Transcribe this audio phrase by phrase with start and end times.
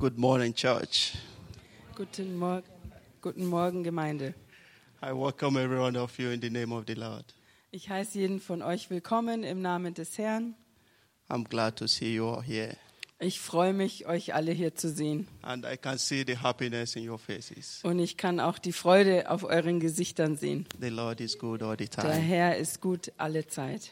[0.00, 1.14] Good morning, church.
[1.96, 2.62] Guten, Mor
[3.20, 4.32] Guten Morgen, Gemeinde.
[5.02, 7.24] I welcome every one of you in the name of the Lord.
[7.72, 10.54] Ich heiße jeden von euch willkommen im Namen des Herrn.
[11.28, 12.76] I'm glad to see you all here.
[13.18, 15.26] Ich freue mich, euch alle hier zu sehen.
[15.42, 17.80] And I can see the happiness in your faces.
[17.82, 20.64] Und ich kann auch die Freude auf euren Gesichtern sehen.
[20.80, 22.12] The Lord is good all the Der time.
[22.14, 23.90] Herr ist gut alle Zeit.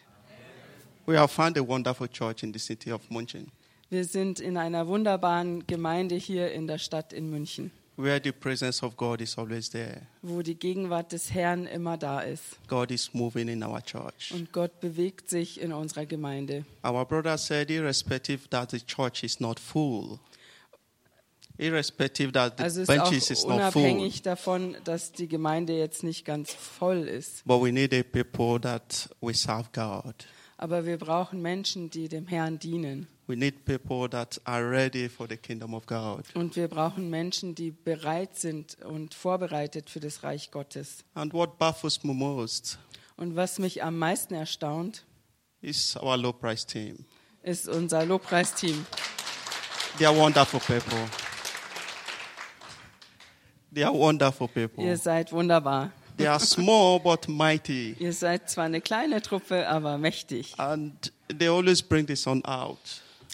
[1.06, 3.50] We have found a wonderful church in the city of Munchen
[3.90, 8.82] Wir sind in einer wunderbaren Gemeinde hier in der Stadt in München, where the presence
[8.82, 10.02] of God is always there.
[10.22, 12.58] wo die Gegenwart des Herrn immer da ist.
[12.66, 14.32] God is moving in our church.
[14.34, 16.64] Und Gott bewegt sich in unserer Gemeinde.
[16.84, 20.18] Our brother said, irrespective that the church is not full,
[21.56, 26.02] irrespective that the Also ist benches is not full, unabhängig davon, dass die Gemeinde jetzt
[26.02, 27.44] nicht ganz voll ist.
[27.46, 30.14] but we need a people that we serve God.
[30.58, 33.06] Aber wir brauchen Menschen, die dem Herrn dienen.
[33.28, 36.24] We need people that are ready for the kingdom of God.
[36.34, 41.04] Und wir brauchen Menschen, die bereit sind und vorbereitet für das Reich Gottes.
[41.14, 42.78] And what baffles me most
[43.16, 45.04] Und was mich am meisten erstaunt,
[45.60, 47.04] is our low price team.
[47.42, 48.86] ist unser Lobpreisteam.
[49.98, 50.98] They are wonderful people.
[53.72, 54.84] They are wonderful people.
[54.84, 55.90] Ihr seid wunderbar.
[56.16, 57.94] They are small but mighty.
[57.98, 60.54] Ihr seid zwar eine kleine Truppe, aber mächtig.
[60.58, 62.78] And they always bring the song out.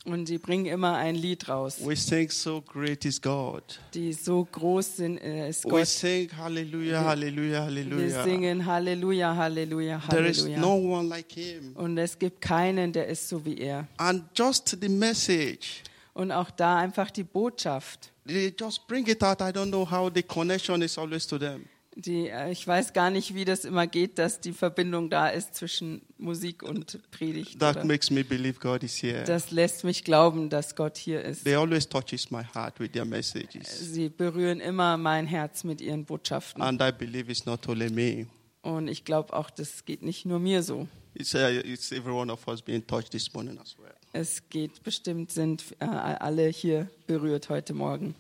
[0.05, 3.63] Und die bringen immer ein Lied raus, We sing, So great is God.
[3.95, 5.87] die so groß sind, äh, ist We Gott.
[5.87, 8.25] sing, Hallelujah, Hallelujah, Wir Hallelujah.
[8.25, 10.59] singen Halleluja, Halleluja, There is Halleluja.
[10.61, 11.77] no one like Him.
[11.77, 13.87] Und es gibt keinen, der ist so wie er.
[13.97, 18.11] And just the message, Und auch da einfach die Botschaft.
[18.27, 19.41] they just bring it out.
[19.41, 21.65] I don't know how the connection is always to them.
[21.95, 25.55] Die, äh, ich weiß gar nicht, wie das immer geht, dass die Verbindung da ist
[25.55, 27.61] zwischen Musik und Predigt.
[27.61, 27.85] That Oder?
[27.85, 29.25] makes me believe God is here.
[29.25, 31.45] Das lässt mich glauben, dass Gott hier ist.
[31.45, 33.93] They always touches my heart with their messages.
[33.93, 36.63] Sie berühren immer mein Herz mit ihren Botschaften.
[36.63, 38.27] And I believe it's not only me.
[38.63, 40.89] Und ich glaube auch, das geht nicht nur mir so.
[41.15, 43.93] It's, uh, it's every one of us being touched this morning as well.
[44.15, 48.15] Es geht bestimmt, sind äh, alle hier berührt heute Morgen.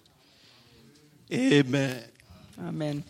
[1.30, 2.02] Amen.
[2.58, 3.04] Amen.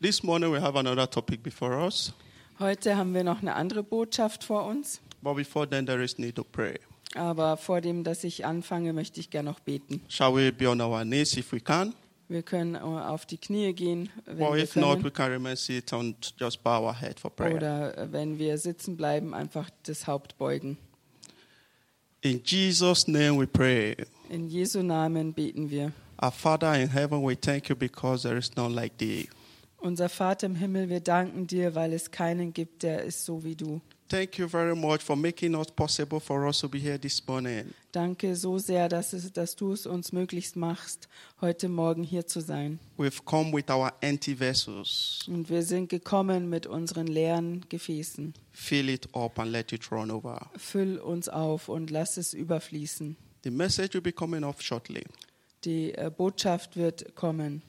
[0.00, 2.12] This morning we have another topic before us.
[2.58, 5.00] Heute haben wir noch eine andere Botschaft vor uns.
[5.22, 6.78] But before then, there is need to pray.
[7.14, 10.02] Aber vor dem, dass ich anfange, möchte ich gerne noch beten.
[10.08, 11.94] Shall we be on our knees if we can?
[12.28, 15.04] Wir können äh, auf die Knie gehen, wenn Or wir if not, können.
[15.04, 17.54] we can remain seated and just bow our head for prayer.
[17.56, 20.76] Oder äh, wenn wir sitzen bleiben, einfach das Haupt beugen.
[22.20, 23.96] In Jesus' name we pray.
[24.28, 25.92] In Jesu Namen beten wir.
[26.22, 29.28] Our Father in heaven, we thank you because there is none like thee.
[29.78, 33.54] Unser Vater im Himmel, wir danken dir, weil es keinen gibt, der ist so wie
[33.54, 33.80] du.
[34.08, 37.74] Thank you very much for making it possible for us to be here this morning.
[37.90, 41.08] Danke so sehr, dass, es, dass du es uns möglichst machst,
[41.40, 42.78] heute Morgen hier zu sein.
[42.96, 45.24] We've come with our empty vessels.
[45.26, 48.34] Und wir sind gekommen mit unseren leeren Gefäßen.
[48.52, 50.50] Fill it up and let it run over.
[50.56, 53.16] Füll uns auf und lass es überfließen.
[53.42, 55.02] The message will be coming off shortly.
[55.64, 57.62] Die äh, Botschaft wird kommen.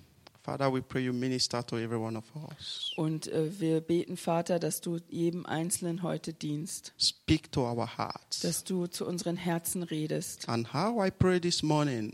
[0.47, 2.93] Father, we pray you minister to every one of us.
[2.95, 6.93] Und äh, wir beten, Vater, dass du jedem Einzelnen heute dienst.
[6.97, 8.39] Speak to our hearts.
[8.39, 10.47] Dass du zu unseren Herzen redest.
[10.47, 12.13] And how I pray this morning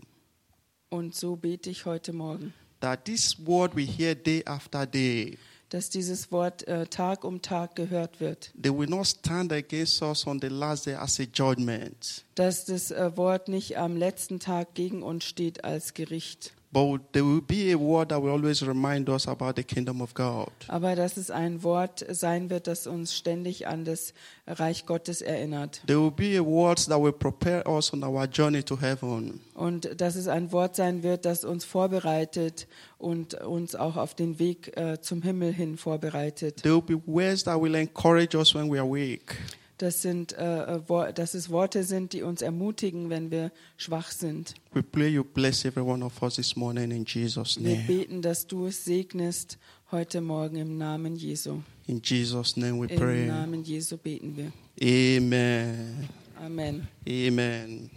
[0.89, 5.37] Und so bete ich heute Morgen, that this word we hear day after day,
[5.69, 8.51] dass dieses Wort äh, Tag um Tag gehört wird.
[8.59, 12.89] they will not stand against us on the last day as a judgment, Dass das
[12.89, 16.53] äh, Wort nicht am letzten Tag gegen uns steht als Gericht.
[16.73, 20.13] But there will be a word that will always remind us about the kingdom of
[20.15, 20.49] God.
[20.67, 24.13] Aber dass es ein Wort sein wird, das uns ständig an das
[24.47, 25.81] Reich Gottes erinnert.
[25.85, 29.39] There will be a word that will prepare us on our journey to heaven.
[29.53, 32.67] Und dass es ein Wort sein wird, das uns vorbereitet
[32.97, 36.63] und uns auch auf den Weg äh, zum Himmel hin vorbereitet.
[36.63, 39.37] There will be words that will encourage us when we are weak.
[39.77, 44.53] Das sind, äh, äh, dass es Worte sind, die uns ermutigen, wenn wir schwach sind.
[44.73, 48.45] We pray you bless every one of us this morning in Jesus' Wir beten, dass
[48.45, 49.57] du es segnest
[49.91, 51.61] heute Morgen im Namen Jesu.
[51.87, 53.27] In Jesus' name we Im pray.
[53.27, 54.51] Namen Jesu beten wir.
[54.81, 56.07] Amen.
[56.39, 56.87] Amen.
[57.07, 57.89] Amen.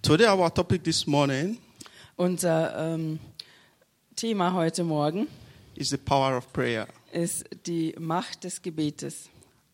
[0.00, 1.58] Today, our topic this morning
[2.16, 3.18] Unser ähm,
[4.16, 5.26] Thema heute Morgen
[5.74, 9.28] is the power of prayer ist die Macht des Gebetes.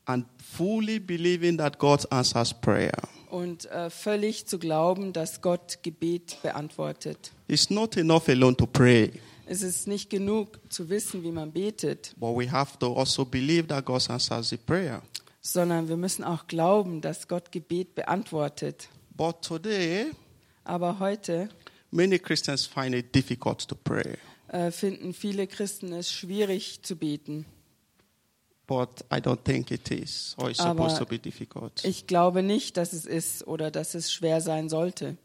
[0.09, 0.25] And
[0.57, 2.93] fully believing that God answers prayer.
[3.31, 7.31] Und äh, völlig zu glauben, dass Gott Gebet beantwortet.
[7.47, 9.13] It's not enough alone to pray,
[9.47, 13.67] Es ist nicht genug zu wissen, wie man betet, but we have to also believe
[13.69, 15.03] that God answers the prayer.
[15.41, 18.89] sondern wir müssen auch glauben, dass Gott Gebet beantwortet.
[19.17, 20.07] But today,
[20.65, 21.49] Aber heute
[21.91, 24.17] many Christians find it difficult to pray.
[24.49, 27.45] äh, finden viele Christen es schwierig zu beten.
[28.69, 31.83] But I don't think it is, or it's Aber supposed to be difficult.
[31.85, 35.17] Ich glaube nicht, dass es ist oder dass es schwer sein sollte.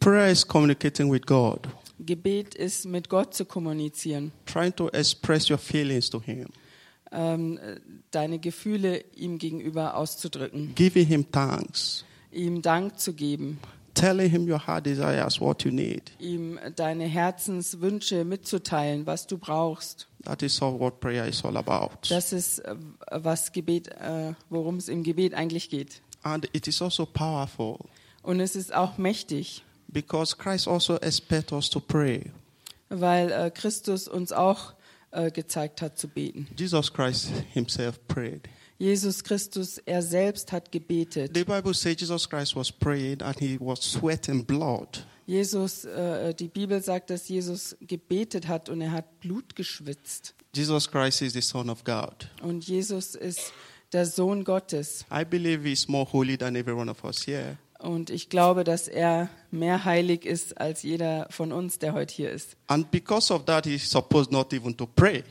[0.00, 1.66] Prayer is communicating with God,
[1.98, 6.48] Gebet ist mit Gott zu kommunizieren, trying to express your feelings to Him,
[7.10, 7.80] ähm, äh,
[8.10, 13.58] deine Gefühle ihm gegenüber auszudrücken, giving Him thanks, ihm Dank zu geben,
[13.94, 16.12] telling Him your heart desires, what you need.
[16.18, 20.06] ihm deine Herzenswünsche mitzuteilen, was du brauchst.
[20.24, 21.90] That is all what prayer is all about.
[22.08, 22.74] Das ist, äh,
[23.10, 26.02] was Gebet, äh, worum es im Gebet eigentlich geht.
[26.22, 27.78] And it is also powerful
[28.22, 32.30] Und es ist auch mächtig, because Christ also expects us to pray.
[32.88, 34.74] weil äh, Christus uns auch
[35.32, 36.46] gezeigt hat zu beten.
[36.58, 38.42] Jesus Christ Himself prayed.
[38.78, 41.34] Jesus Christus, er selbst hat gebetet.
[41.34, 45.06] The Bible says Jesus Christ was praying and He was sweating blood.
[45.28, 50.34] Jesus, äh, die Bibel sagt, dass Jesus gebetet hat und er hat Blut geschwitzt.
[50.54, 52.30] Jesus Christ is the Son of God.
[52.40, 53.52] Und Jesus ist
[53.92, 55.04] der Sohn Gottes.
[55.12, 57.58] I believe He's more holy than every one of us here.
[57.78, 62.30] Und ich glaube, dass er mehr heilig ist als jeder von uns, der heute hier
[62.30, 62.56] ist.
[62.66, 65.24] And because of that, He's supposed not even to pray.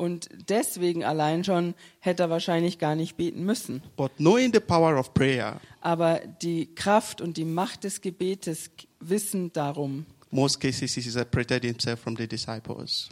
[0.00, 3.82] Und deswegen allein schon hätte er wahrscheinlich gar nicht beten müssen.
[3.96, 9.52] But knowing the power of prayer, Aber die Kraft und die Macht des Gebetes wissen
[9.52, 10.06] darum.
[10.30, 13.10] most cases He separated Himself from the disciples.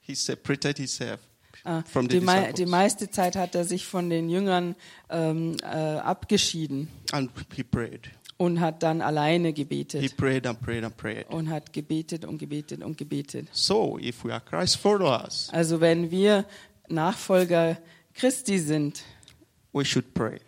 [0.00, 1.20] He separated Himself
[1.62, 2.54] Ah, from the die, disciples.
[2.54, 4.74] die meiste Zeit hat er sich von den Jüngern
[5.10, 8.10] ähm, äh, abgeschieden and He prayed.
[8.40, 11.28] Und hat dann alleine He gebetet prayed and prayed and prayed.
[11.28, 13.48] und hat gebetet und gebetet und gebetet.
[13.52, 16.46] So, if we are Christ followers, Also wenn wir
[16.88, 17.76] Nachfolger
[18.14, 19.02] Christi sind,
[19.74, 20.40] we should pray.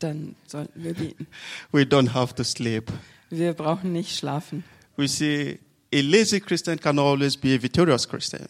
[0.00, 1.26] dann sollten wir beten.
[1.72, 2.92] We don't have to sleep.
[3.30, 4.62] Wir brauchen nicht schlafen.
[4.96, 5.58] We see
[5.94, 8.46] a lazy Christian can always be a victorious Christian.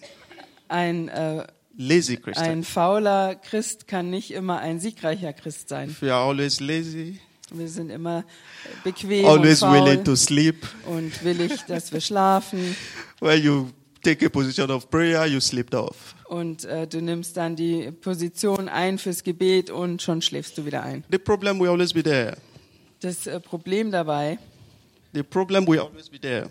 [0.68, 1.46] Ein, äh,
[1.76, 2.44] Lazy Christian.
[2.50, 5.90] ein fauler Christ kann nicht immer ein siegreicher Christ sein.
[5.90, 7.20] If you are always lazy,
[7.52, 8.24] Wir sind immer
[8.84, 12.76] bequem always und willing faul to sleep, und willig, dass wir schlafen.
[13.20, 13.70] when you
[14.02, 16.14] take a position of prayer, you sleep off.
[16.26, 20.82] Und äh, du nimmst dann die Position ein fürs Gebet und schon schläfst du wieder
[20.82, 21.04] ein.
[21.10, 22.36] The problem will always be there.
[23.00, 24.38] Das äh, Problem dabei,
[25.12, 26.48] The problem will always be there.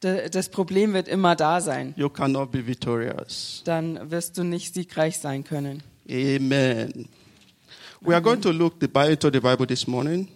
[0.00, 1.92] da, das Problem wird immer da sein.
[1.96, 3.62] You cannot be victorious.
[3.64, 5.82] Dann wirst du nicht siegreich sein können.
[6.08, 7.08] Amen.
[8.00, 10.28] We are going to look the Bible, into the Bible this morning.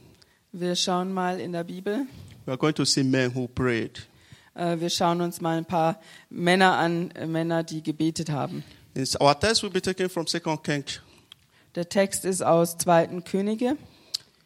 [0.53, 2.07] Wir schauen mal in der Bibel.
[2.45, 4.09] We are going to see men who prayed.
[4.55, 8.65] Äh, wir schauen uns mal ein paar Männer an, äh, Männer, die gebetet haben.
[9.21, 11.01] Our text will be taken from 2 Kings
[11.77, 13.21] Der Text ist aus 2.
[13.21, 13.77] Könige,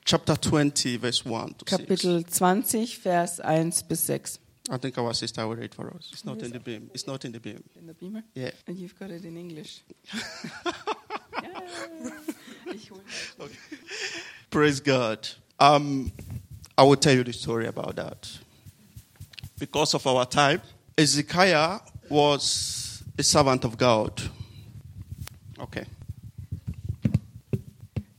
[0.05, 1.71] chapter 20, verse 1 to 6.
[1.71, 4.39] Kapitel 20, Vers 1 bis 6.
[4.71, 6.11] I think our sister will read for us.
[6.13, 6.91] It's not in the beam.
[6.93, 7.65] It's not in the beam.
[7.75, 8.23] In der Bibel?
[8.37, 8.51] Yeah.
[8.67, 9.83] And you've got it in English.
[12.91, 13.01] hol
[13.39, 13.49] mal.
[14.51, 15.27] Praise God.
[15.59, 16.13] Um,
[16.77, 18.29] I will tell you the story about that.
[19.59, 20.61] Because of our time,
[20.99, 24.31] Ezekiah was a servant of God.
[25.59, 25.87] Okay.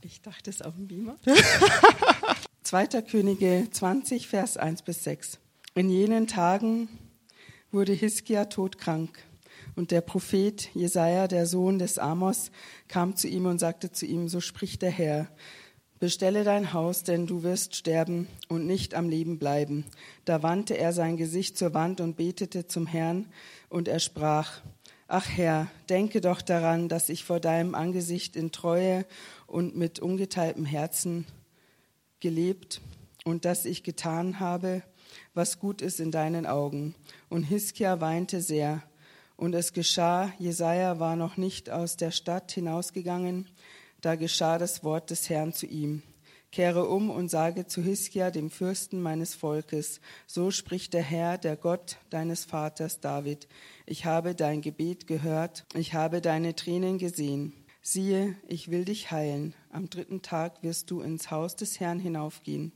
[0.02, 1.16] Ich dachte es auf dem Beamer.
[2.62, 3.02] 2.
[3.02, 5.38] Könige 20, Vers 1 bis 6.
[5.74, 6.88] In jenen Tagen
[7.70, 9.18] wurde Hiskia todkrank.
[9.76, 12.50] Und der Prophet Jesaja, der Sohn des Amos,
[12.88, 15.28] kam zu ihm und sagte zu ihm: So spricht der Herr.
[15.98, 19.86] Bestelle dein Haus, denn du wirst sterben und nicht am Leben bleiben.
[20.26, 23.26] Da wandte er sein Gesicht zur Wand und betete zum Herrn,
[23.70, 24.60] und er sprach:
[25.08, 29.06] Ach Herr, denke doch daran, dass ich vor deinem Angesicht in Treue
[29.46, 31.24] und mit ungeteiltem Herzen
[32.20, 32.82] gelebt
[33.24, 34.82] und dass ich getan habe,
[35.32, 36.94] was gut ist in deinen Augen.
[37.30, 38.82] Und Hiskia weinte sehr.
[39.36, 43.48] Und es geschah, Jesaja war noch nicht aus der Stadt hinausgegangen,
[44.00, 46.02] da geschah das Wort des Herrn zu ihm.
[46.52, 51.56] Kehre um und sage zu Hiskia, dem Fürsten meines Volkes, so spricht der Herr, der
[51.56, 53.46] Gott deines Vaters David.
[53.84, 57.52] Ich habe dein Gebet gehört, ich habe deine Tränen gesehen.
[57.82, 59.54] Siehe, ich will dich heilen.
[59.70, 62.72] Am dritten Tag wirst du ins Haus des Herrn hinaufgehen.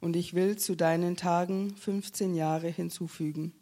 [0.00, 3.52] Und ich will zu deinen Tagen 15 Jahre hinzufügen.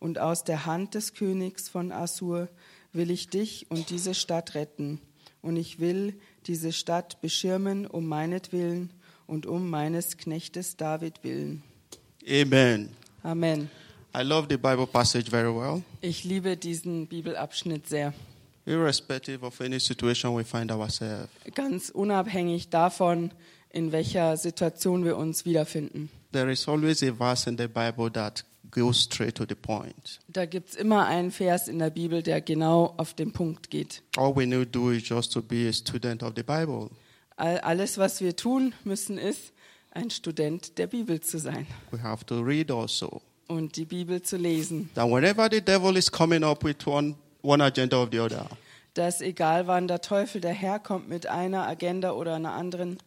[0.00, 2.48] Und aus der Hand des Königs von Assur
[2.92, 5.00] will ich dich und diese Stadt retten.
[5.42, 6.14] Und ich will
[6.46, 8.90] diese Stadt beschirmen um meinetwillen
[9.26, 11.62] und um meines Knechtes David willen.
[12.28, 12.90] Amen.
[13.22, 13.70] Amen.
[14.16, 18.12] I love the Bible passage very well, Ich liebe diesen Bibelabschnitt sehr.
[18.66, 21.28] irrespective of any situation we find ourselves.
[21.54, 23.30] Ganz unabhängig davon,
[23.70, 26.10] in welcher Situation wir uns wiederfinden.
[26.32, 30.20] There is always a verse in the Bible that goes straight to the point.
[30.28, 34.02] Da gibt es immer einen Vers in der Bibel, der genau auf den Punkt geht.
[34.16, 36.90] All we need to do is just to be a student of the Bible.
[37.36, 39.52] All, alles, was wir tun müssen, ist,
[39.92, 43.22] ein Student der Bibel zu sein We have to read also.
[43.48, 44.90] und die Bibel zu lesen.
[44.94, 48.46] That whenever the devil is coming up with one, one agenda or the other,
[48.94, 52.98] Dass egal wann der Teufel daherkommt mit einer Agenda oder einer anderen,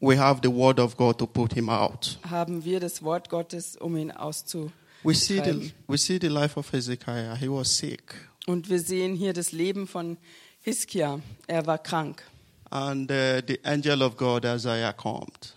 [0.00, 2.18] we have the word of God to put him out.
[2.28, 4.70] haben wir das Wort Gottes, um ihn auszu.
[5.02, 7.34] We see the, we see the life of Hezekiah.
[7.36, 8.14] He was sick.
[8.46, 10.18] Und wir sehen hier das Leben von
[10.60, 11.20] Hiskia.
[11.46, 12.22] Er war krank.
[12.70, 15.54] And uh, the angel of God, Isaiah, comes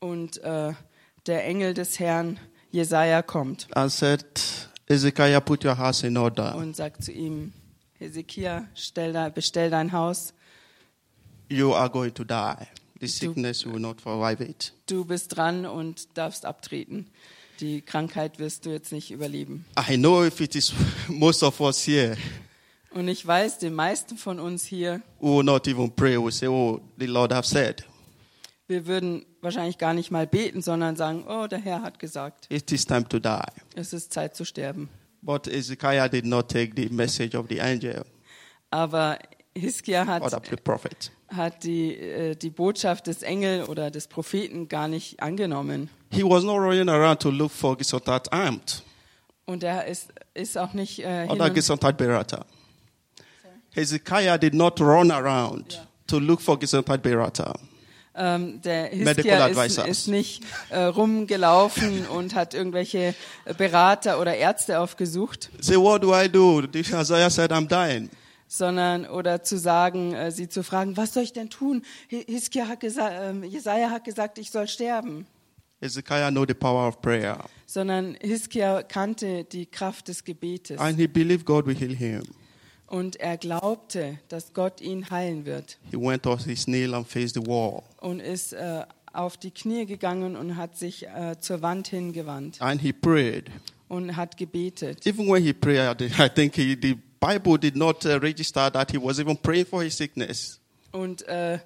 [0.00, 0.72] Und äh,
[1.26, 2.38] der Engel des Herrn,
[2.70, 4.24] Jesaja, kommt and said,
[4.88, 6.54] Hezekiah, put your house in order.
[6.54, 7.52] und sagt zu ihm:
[7.98, 10.32] Hesekia, stell da, bestell dein Haus.
[11.48, 12.66] You are going to die.
[13.00, 14.72] The sickness will not survive it.
[14.86, 17.10] Du bist dran und darfst abtreten.
[17.60, 19.64] Die Krankheit wirst du jetzt nicht überleben.
[19.90, 20.72] I know if it is
[21.08, 22.16] most of us here
[22.90, 26.46] Und ich weiß, den meisten von uns hier, who will not even pray, will say,
[26.48, 27.84] Oh, the Lord have said.
[28.66, 32.70] wir würden wahrscheinlich gar nicht mal beten, sondern sagen: Oh, der Herr hat gesagt, It
[32.72, 33.40] is time to die.
[33.74, 34.88] es ist Zeit zu sterben.
[35.20, 38.04] But Hezekiah did not take the message of the angel
[38.70, 39.18] Aber
[39.56, 40.22] Hiskia hat
[41.28, 45.90] hat die, äh, die Botschaft des Engel oder des Propheten gar nicht angenommen.
[46.10, 48.82] He was not running around to look for Gesontat Amt
[49.46, 52.44] Und er ist, ist auch nicht äh, und, Gesontat Berata.
[53.70, 57.54] Hezekiah did not run around to look for Gesontat Berata.
[58.14, 63.14] ähm, der Medical Hiskia ist, ist nicht äh, rumgelaufen und hat irgendwelche
[63.56, 66.62] Berater oder Ärzte aufgesucht, Say, what do I do?
[66.72, 68.10] The Isaiah said, I'm dying.
[68.48, 71.82] sondern oder zu sagen, äh, sie zu fragen, was soll ich denn tun?
[72.10, 75.26] Hi- Hiskia hat gesagt, ähm, Jesaja hat gesagt, ich soll sterben.
[75.80, 77.38] Hezekiah know the power of prayer.
[77.66, 82.22] Sondern Hiskia kannte die Kraft des Gebetes And he believed God will heal him.
[82.86, 85.78] und er glaubte, dass Gott ihn heilen wird.
[85.90, 87.82] He went off his knee and faced the wall.
[88.00, 92.80] und ist äh, auf die Knie gegangen und hat sich äh, zur Wand hingewandt And
[92.80, 93.50] he prayed.
[93.88, 95.06] und hat gebetet.
[95.06, 98.98] Even when he prayed, I think he, the Bible did not uh, register that he
[98.98, 100.60] was even praying for his sickness.
[100.92, 101.58] Und äh,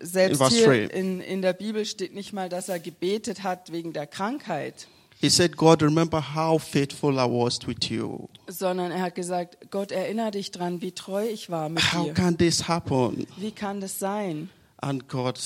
[0.00, 4.06] selbst hier in, in der Bibel steht nicht mal, dass er gebetet hat wegen der
[4.06, 4.86] Krankheit,
[5.20, 8.26] He said, God, remember how faithful I was with you.
[8.48, 12.14] sondern er hat gesagt, Gott, erinnere dich dran, wie treu ich war mit How dir.
[12.14, 13.28] can this happen?
[13.36, 14.50] Wie kann das sein?
[14.78, 15.38] And God,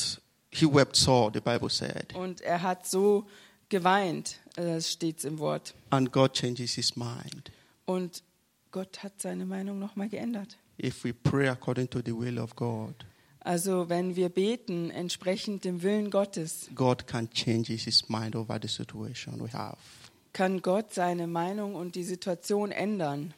[0.51, 2.15] he wept sore, the Bible said.
[2.15, 3.27] Und er hat so
[3.69, 5.75] geweint, äh, das steht im Wort.
[5.91, 7.53] And God changes his mind.
[7.85, 8.23] Und
[8.71, 10.57] Gott hat seine Meinung nochmal geändert.
[10.83, 12.95] If we pray according to the will of God,
[13.47, 18.67] Also wenn wir beten entsprechend dem Willen Gottes, God can change his mind over the
[18.67, 19.77] situation we have.
[20.33, 23.33] kann Gott seine Meinung und die Situation ändern.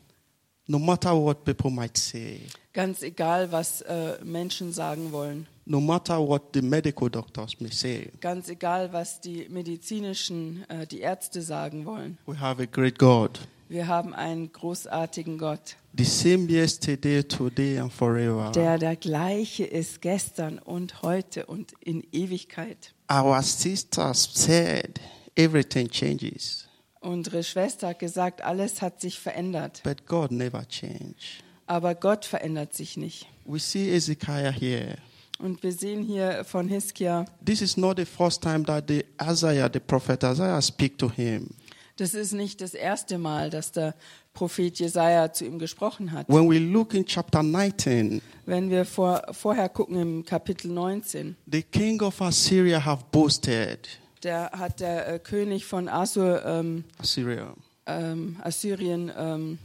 [0.66, 2.40] No matter what people might say,
[2.72, 5.46] Ganz egal, was äh, Menschen sagen wollen.
[5.66, 11.00] no matter what the medical doctors may say, Ganz egal, was die medizinischen, äh, die
[11.00, 12.16] Ärzte sagen wollen.
[12.26, 13.38] we have a great God.
[13.68, 18.50] Wir haben einen großartigen Gott, The same yesterday, today, and forever.
[18.52, 22.94] der der gleiche ist gestern und heute und in Ewigkeit.
[23.12, 25.00] Our sisters said
[25.36, 26.66] everything changes,
[27.00, 29.82] Unsere Schwester hat gesagt, alles hat sich verändert.
[29.84, 31.42] but God never changed.
[31.66, 33.26] Aber Gott verändert sich nicht.
[33.44, 34.96] We see Ezekiel here.
[35.38, 39.68] Und wir sehen hier von Hiskia, This is not the first time that the Isaiah,
[39.72, 41.50] the prophet Isaiah, speak to him.
[41.98, 43.94] Das ist nicht das erste Mal, dass der
[44.32, 46.28] Prophet Jesaja zu ihm gesprochen hat.
[46.28, 51.62] When we look in chapter 19, Wenn wir vor, vorher gucken im Kapitel 19, the
[51.62, 53.88] king of Assyria have boasted.
[54.20, 57.52] da hat der äh, König von Assur, ähm, Assyria.
[57.86, 59.58] ähm, Assyrien ähm,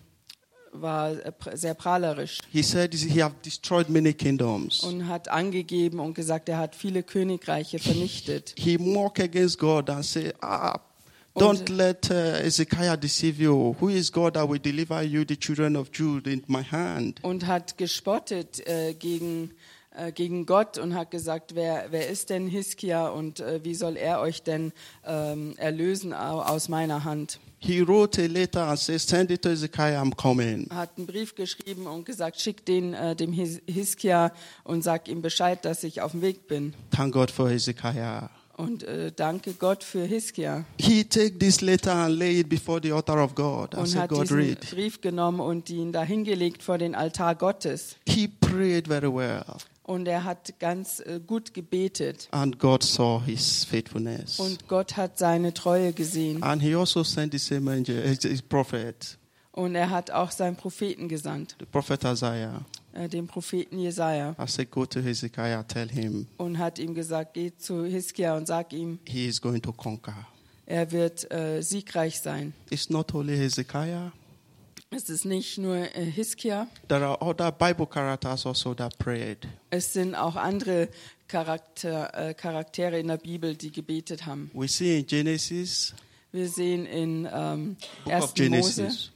[0.72, 4.80] war äh, sehr prahlerisch He said he have destroyed many kingdoms.
[4.82, 8.56] und hat angegeben und gesagt, er hat viele Königreiche vernichtet.
[8.58, 10.80] He mock against God and say, ah,
[11.36, 12.14] don't Und- let uh,
[12.46, 13.76] Ezekiel deceive you.
[13.80, 17.24] Who is God that will deliver you, the children of Judah, in my hand?
[17.24, 19.52] Und hat gespottet äh, gegen,
[19.96, 23.98] äh, gegen Gott und hat gesagt, wer, wer ist denn Hiskia und äh, wie soll
[23.98, 24.74] er euch denn
[25.06, 27.40] ähm, erlösen au- aus meiner Hand?
[27.66, 30.68] He wrote a letter and said, send it to Ezekiel, I'm coming.
[30.70, 34.34] hat einen Brief geschrieben und gesagt, schick den äh, dem His- Hiskia
[34.66, 36.74] und sag ihm Bescheid, dass ich auf dem Weg bin.
[36.92, 38.28] Thank God for Ezekiel.
[38.56, 40.66] Und äh, danke Gott für Hiskia.
[40.80, 44.24] He take this letter and lay it before the altar of God Und hat God,
[44.24, 44.70] diesen read.
[44.70, 47.96] Brief genommen und ihn da hingelegt vor den Altar Gottes.
[48.08, 49.44] He prayed very well.
[49.86, 52.28] Und er hat ganz äh, gut gebetet.
[52.32, 54.40] And God saw his faithfulness.
[54.40, 56.42] Und Gott hat seine Treue gesehen.
[56.44, 59.18] And he also sent the same angel, his prophet,
[59.54, 62.66] Und er hat auch seinen Propheten gesandt, the prophet Isaiah.
[62.94, 64.36] äh, den Propheten Jesaja.
[64.40, 68.48] I said, Go to Hezekiah, tell him Und hat ihm gesagt: Geh zu Hiskia und
[68.48, 70.28] sag ihm, he is going to conquer.
[70.66, 72.54] er wird äh, siegreich sein.
[72.72, 74.12] It's not only Hezekiah,
[74.90, 79.48] Es ist nicht nur äh, Hiskia, there are other Bible characters also that prayed.
[79.70, 80.90] es sind auch andere
[81.28, 84.50] Charakter, äh, Charaktere in der Bibel, die gebetet haben.
[84.54, 85.94] We see in Genesis,
[86.32, 88.24] Wir sehen in ähm, book 1.
[88.24, 89.12] of Mose Genesis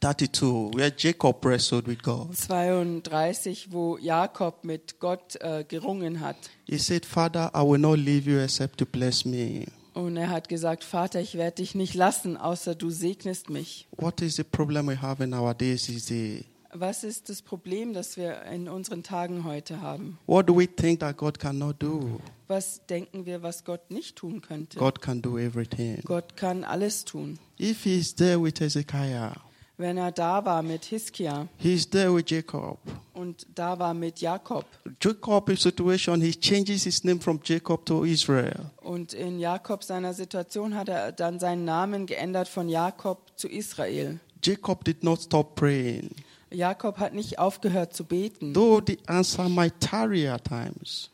[0.00, 2.34] 32, where Jacob wrestled with God.
[2.34, 6.36] 32, wo Jakob mit Gott äh, gerungen hat.
[6.66, 9.66] He said, Father, I will not leave you except to bless me.
[9.92, 13.86] Und er hat gesagt, Vater, ich werde dich nicht lassen, außer du segnest mich.
[13.96, 16.44] What is the problem we have in our days is the
[16.76, 20.18] Was ist das Problem, das wir in unseren Tagen heute haben?
[20.26, 22.18] what do we think that God cannot do?
[22.48, 24.80] Was denken wir, was Gott nicht tun könnte?
[24.80, 26.00] God can do everything.
[26.04, 27.38] Gott kann alles tun.
[27.60, 29.34] If he is there with Hezekiah,
[29.76, 32.78] Wenn er da war mit Hiskia he is there with Jacob.
[33.12, 34.64] und da war mit Jakob
[35.00, 38.70] Jacob in situation, he changes his name from Jacob to Israel.
[38.82, 44.20] und in Jakob seiner Situation hat er dann seinen Namen geändert von Jakob zu Israel.
[44.42, 46.10] Jacob did not stop praying.
[46.52, 48.52] Jakob hat nicht aufgehört zu beten.
[48.54, 51.10] Though the answer might tarry at times,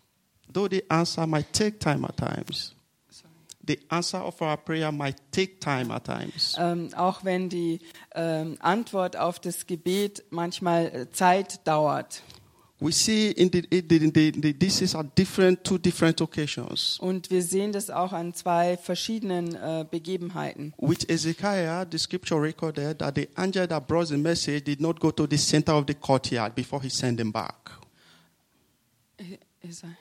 [0.53, 2.75] though the answer might take time at times,
[3.67, 6.57] the answer of our prayer might take time at times.
[6.59, 7.81] Ähm, auch wenn die
[8.15, 12.23] ähm, Antwort auf das Gebet manchmal äh, Zeit dauert.
[12.83, 15.77] We see in the, in the, in the, in the this is at different two
[15.77, 16.99] different occasions.
[16.99, 20.73] Und wir sehen das auch an zwei verschiedenen äh, Begebenheiten.
[20.79, 25.11] With Ezekiah, the scripture recorded that the angel that brought the message did not go
[25.11, 27.71] to the center of the courtyard before he sent them back.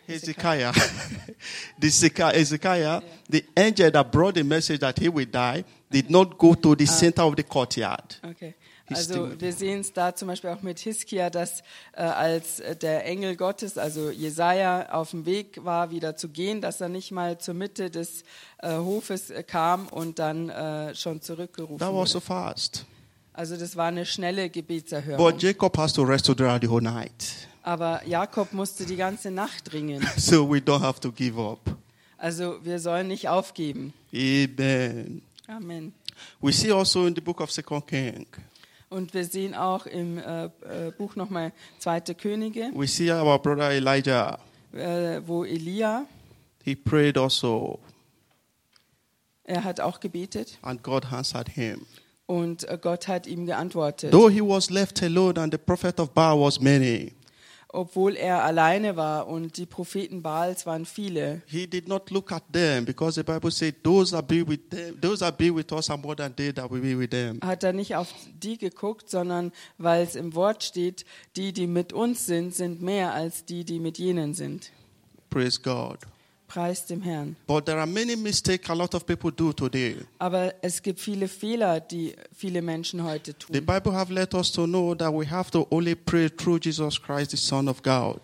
[0.07, 0.71] Hezekiah,
[1.81, 6.37] the Hezekiah, Hezekiah the angel that brought the message that he would die did not
[6.37, 8.19] go to the center of the courtyard.
[8.23, 8.55] Okay.
[8.89, 11.61] Also wir sehen es da zum Beispiel auch mit Hiskia, dass
[11.93, 16.61] äh, als äh, der Engel Gottes, also Jesaja, auf dem Weg war, wieder zu gehen,
[16.61, 18.23] dass er nicht mal zur Mitte des
[18.59, 22.25] äh, Hofes äh, kam und dann äh, schon zurückgerufen That was so wurde.
[22.25, 22.85] fast.
[23.33, 25.17] Also das war eine schnelle Gebetserhörung.
[25.17, 27.38] But Jacob has to rest throughout the whole night.
[27.69, 30.01] Aber Jakob musste die ganze Nacht ringen.
[30.17, 31.59] So we don't have to give up.
[32.17, 33.93] Also wir sollen nicht aufgeben.
[34.11, 35.21] Amen.
[35.47, 35.93] Amen.
[36.41, 38.25] We see also in the book of Second King,
[38.89, 40.49] Und wir sehen auch im äh, äh,
[40.97, 44.39] Buch nochmal Zweite Könige, we see our brother Elijah.
[44.73, 46.05] äh, wo Elia,
[46.63, 47.77] He prayed also,
[49.43, 51.85] er hat auch gebetet and God answered him.
[52.25, 54.11] und äh, Gott hat ihm geantwortet.
[54.11, 57.13] Though he was left alone and the prophet of Baal was many,
[57.71, 61.43] Obwohl er alleine war und die Propheten Baals waren viele.
[61.45, 64.99] he did not look at them because the Bible said, "Those that be with them,
[64.99, 67.63] those that be with us are more than they that will be with them." Hat
[67.63, 71.05] er nicht auf die geguckt, sondern weil es im Wort steht,
[71.35, 74.71] die, die mit uns sind, sind mehr als die, die mit jenen sind.
[75.29, 75.99] Praise God.
[76.49, 77.35] Preis dem Herrn.
[77.47, 79.97] But there are many mistakes a lot of people do today.
[80.17, 83.65] Aber es gibt viele Fehler, die viele Menschen heute The tun.
[83.65, 87.31] Bible have let us to know that we have to only pray through Jesus Christ,
[87.31, 88.19] the Son of God.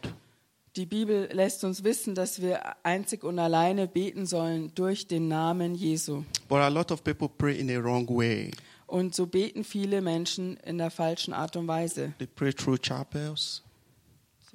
[0.75, 5.75] Die Bibel lässt uns wissen, dass wir einzig und alleine beten sollen durch den Namen
[5.75, 6.23] Jesu.
[6.49, 8.51] But a lot of people pray in a wrong way.
[8.87, 12.13] Und so beten viele Menschen in der falschen Art und Weise.
[12.17, 13.61] They pray through chapels.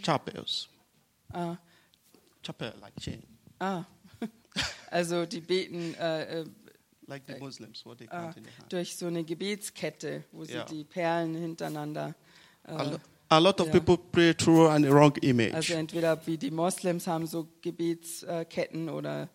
[0.03, 0.69] Chapels.
[1.33, 1.57] Ah,
[2.43, 3.23] Chapel, like chain.
[3.61, 3.85] Ah.
[4.91, 6.45] Also die beten äh, äh,
[7.07, 8.73] Like the Muslims, what they ah, count in the hand.
[8.73, 12.15] durch so eine Gebetskette, wo sie die Perlen hintereinander.
[12.65, 13.73] A, Äh, a lot of ja.
[13.73, 15.55] people pray through a wrong image.
[15.55, 19.29] also entweder wie die Moslems haben so Gebetsketten oder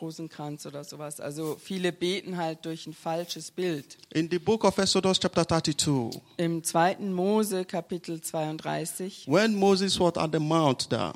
[0.00, 1.20] Rosenkranz oder sowas.
[1.20, 3.96] Also viele beten halt durch ein falsches Bild.
[4.12, 6.96] In the book of Exodus, chapter 32, Im 2.
[7.00, 11.12] Mose Kapitel 32, when Moses was at the mount there,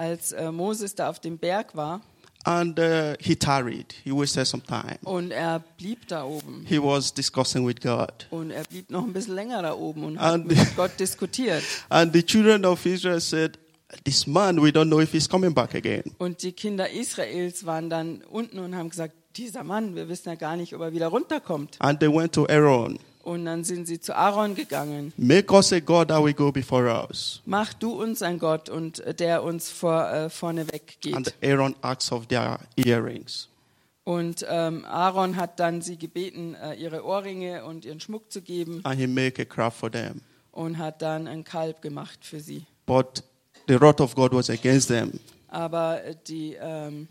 [0.00, 2.00] als äh, Moses da auf dem Berg war
[2.44, 4.98] and uh, he tarried, he wasted some time.
[5.04, 6.64] und er blieb da oben.
[6.66, 8.26] He was discussing with God.
[8.30, 11.62] Und er blieb noch ein bisschen länger da oben und hat And- mit Gott diskutiert.
[11.90, 13.58] And the children of Israel said,
[14.04, 16.04] This man, we don't know if he's coming back again.
[16.18, 20.34] Und die Kinder Israels waren dann unten und haben gesagt, dieser Mann, wir wissen ja
[20.36, 21.76] gar nicht, ob er wieder runterkommt.
[21.80, 22.98] And they went to Aaron,
[23.30, 25.12] Und dann sind sie zu Aaron gegangen.
[25.16, 27.40] Make us a God that will go before us.
[27.46, 31.34] Mach du uns ein Gott und äh, der uns vor, äh, vorne And weggeht.
[31.40, 33.48] Aaron asked of their earrings.
[34.02, 38.80] Und ähm, Aaron hat dann sie gebeten, äh, ihre Ohrringe und ihren Schmuck zu geben
[38.82, 40.22] And he made a calf for them.
[40.50, 42.66] und hat dann ein Kalb gemacht für sie.
[42.84, 43.22] But
[43.68, 45.20] the wrath of God was against them.
[45.46, 47.06] aber äh, die, ähm,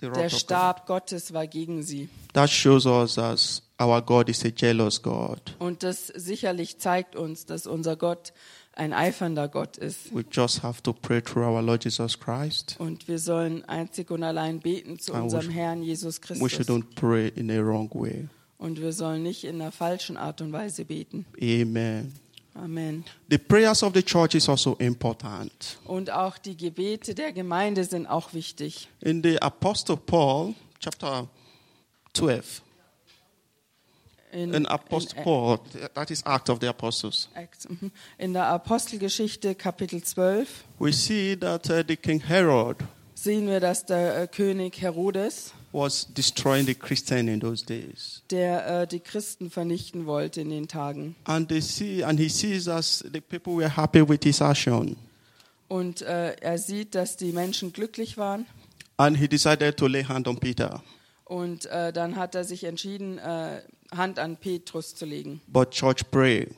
[0.00, 0.30] der.
[0.30, 2.08] Stab Gottes war gegen sie.
[2.32, 3.38] That shows us that
[3.84, 5.40] our God is a jealous God.
[5.58, 8.32] Und das sicherlich zeigt uns, dass unser Gott
[8.72, 10.12] ein eifernder Gott ist.
[10.14, 12.76] We just have to pray through our Lord Jesus Christ.
[12.78, 16.52] Und wir sollen einzig und allein beten zu we unserem Herrn Jesus We Christus.
[16.52, 18.28] shouldn't pray in a wrong way.
[18.58, 21.26] Und wir sollen nicht in einer falschen Art und Weise beten.
[21.40, 22.14] Amen.
[22.54, 23.04] Amen.
[23.28, 25.78] The prayers of the church is also important.
[25.84, 28.88] Und auch die Gebete der Gemeinde sind auch wichtig.
[29.00, 31.28] In the Apostle Paul, chapter
[32.14, 32.62] 12,
[34.34, 35.58] in Apostle in, Paul,
[35.94, 37.90] that is Act of the Apostles, Acts, mhm.
[38.18, 42.78] in der Apostelgeschichte Kapitel 12 we see that uh, the King Herod
[43.14, 48.22] sehen wir, dass der äh, König Herodes, was destroying the Christian in those days.
[48.30, 51.14] der äh, die Christen vernichten wollte in den Tagen.
[51.24, 54.96] And they see, and he sees as the people were happy with his action,
[55.68, 58.46] Und äh, er sieht, dass die Menschen glücklich waren.
[58.98, 60.82] and he decided to lay hand on Peter.
[61.24, 65.40] Und äh, dann hat er sich entschieden, äh, Hand an Petrus zu legen.
[65.46, 66.48] But church pray.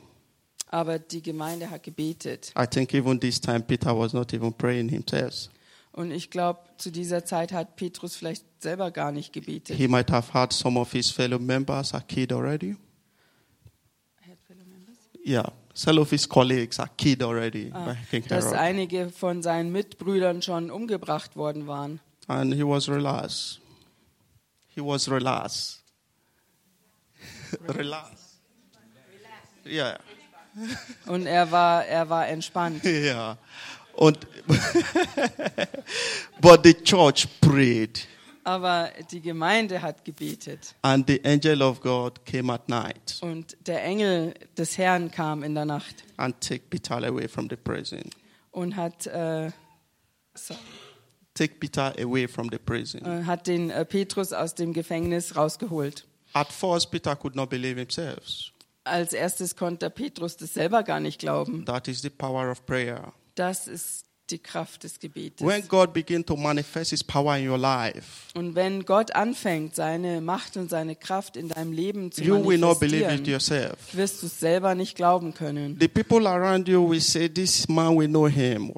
[0.69, 2.51] Aber die Gemeinde hat gebetet.
[2.57, 5.49] I think even this time Peter was not even praying himself.
[5.91, 9.75] Und ich glaube, zu dieser Zeit hat Petrus vielleicht selber gar nicht gebetet.
[9.75, 12.75] He might have had some of his fellow members are killed already.
[15.25, 17.71] Yeah, some of his colleagues are killed already
[18.09, 21.99] King Dass einige von seinen Mitbrüdern schon umgebracht worden waren.
[22.27, 23.59] And he was relaxed.
[24.67, 25.83] He was relaxed.
[27.67, 28.39] relaxed.
[29.65, 29.97] Yeah,
[31.07, 32.83] Und er war, er war entspannt.
[32.85, 33.37] yeah.
[33.93, 34.25] Und
[36.41, 38.07] but the church prayed,
[38.43, 40.73] Aber die Gemeinde hat gebetet.
[40.83, 45.53] and the angel of God came at night Und der Engel des Herrn kam in
[45.55, 48.09] der Nacht and take Peter away from the prison.
[48.51, 49.51] und hat, äh,
[50.33, 50.55] so,
[51.33, 53.03] Take Peter away from the prison.
[53.05, 56.05] äh, hat den äh, Petrus aus dem Gefängnis rausgeholt.
[56.39, 58.51] At first, Peter could not believe himself.
[58.83, 61.65] Als erstes konnte Petrus das selber gar nicht glauben.
[61.65, 63.11] That is the power of prayer.
[63.35, 65.45] Das ist die Kraft des Gebetes.
[65.45, 70.21] When God begins to manifest His power in your life, Und wenn Gott anfängt, seine
[70.21, 73.77] Macht und seine Kraft in deinem Leben zu you will not believe it yourself.
[73.93, 75.77] wirst du es selber nicht glauben können.
[75.79, 78.73] The people around you will say, "This man, we know him."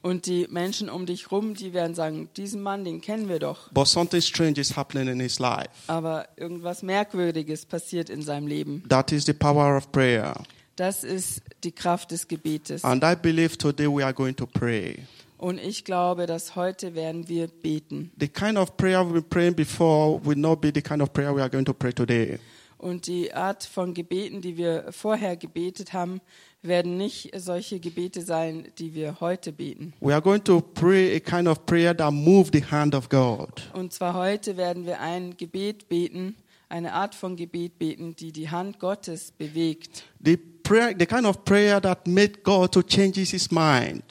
[0.00, 3.70] Und die Menschen um dich rum, die werden sagen, diesen Mann, den kennen wir doch.
[3.72, 5.70] But something strange is happening in his life.
[5.88, 8.84] Aber irgendwas Merkwürdiges passiert in seinem Leben.
[8.88, 10.34] That is the power of prayer.
[10.76, 12.84] Das ist die Kraft des Gebetes.
[12.84, 14.98] And I believe today we are going to pray.
[15.36, 18.12] Und ich glaube, dass heute werden wir beten.
[18.18, 21.40] The kind of prayer been praying before will not be the kind of prayer we
[21.40, 22.38] are going to pray today.
[22.76, 26.20] Und die Art von Gebeten, die wir vorher gebetet haben,
[26.68, 29.92] werden nicht solche Gebete sein, die wir heute beten.
[30.00, 33.48] We are going to pray a kind of prayer that moves the hand of God.
[33.72, 36.36] Und zwar heute werden wir ein Gebet beten,
[36.68, 40.04] eine Art von Gebet beten, die die Hand Gottes bewegt.
[40.22, 44.02] The prayer, the kind of prayer that made God to change his mind.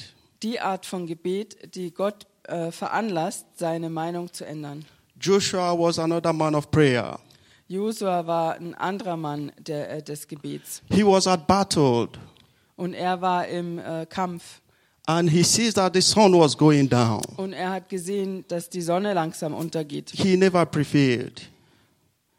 [0.44, 4.86] Die Art von Gebet, die Gott äh, veranlasst, seine Meinung zu ändern.
[5.20, 7.20] Joshua was another man of prayer.
[7.70, 10.82] Josua war ein anderer Mann der, äh, des Gebets.
[10.90, 12.08] He was at battle
[12.78, 14.62] Und er war im äh, Kampf.
[15.08, 17.22] and he sees that the sun was going down.
[17.38, 20.12] Und er hat gesehen, dass die Sonne langsam untergeht.
[20.14, 21.50] He never prevailed.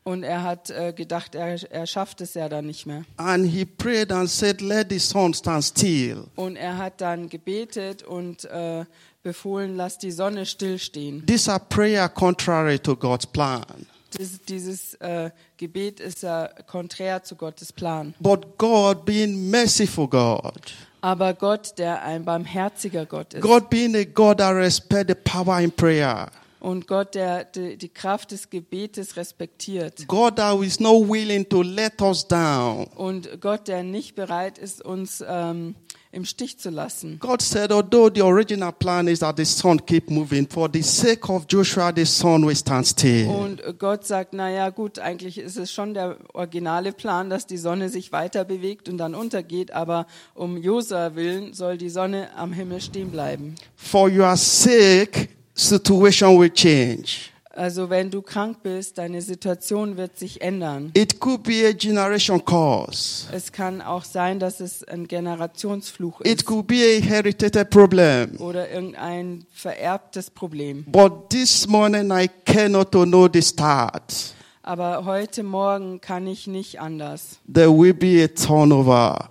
[0.05, 3.05] Und er hat äh, gedacht, er, er schafft es ja dann nicht mehr.
[3.17, 6.25] And he prayed and said, Let the sun stand still.
[6.35, 8.85] Und er hat dann gebetet und äh,
[9.23, 11.27] befohlen, lass die Sonne stillstehen.
[11.27, 13.87] These are prayer contrary to God's plan.
[14.17, 18.15] Das, dieses äh, Gebet ist ja konträr zu Gottes Plan.
[18.21, 23.43] But God, being merciful God, Aber Gott, der ein barmherziger Gott ist.
[23.43, 26.29] God being a God that respects the power in prayer,
[26.61, 30.07] Und Gott, der die, die Kraft des Gebetes respektiert.
[30.09, 32.87] God that is not willing to let us down.
[32.97, 35.75] Und Gott, der nicht bereit ist, uns ähm,
[36.11, 37.19] im Stich zu lassen.
[37.21, 41.29] God said, although the original plan is that the sun keep moving, for the sake
[41.29, 43.29] of Joshua, the sun will stand still.
[43.29, 47.59] Und Gott sagt, na ja, gut, eigentlich ist es schon der originale Plan, dass die
[47.59, 52.53] Sonne sich weiter bewegt und dann untergeht, aber um Josua willen soll die Sonne am
[52.53, 53.55] Himmel stehen bleiben.
[53.77, 57.31] For your sake, situation will change.
[57.59, 60.93] Also wenn du krank bist, deine Situation wird sich ändern.
[60.95, 63.27] It could be a generation cause.
[63.33, 68.37] Es kann auch sein, dass es ein Generationsfluch It ist could be a inherited problem.
[68.39, 70.85] oder irgendein vererbtes Problem.
[70.87, 74.35] But this morning I cannot know the start.
[74.63, 77.39] Aber heute Morgen kann ich nicht anders.
[77.53, 79.31] There will be a turnover.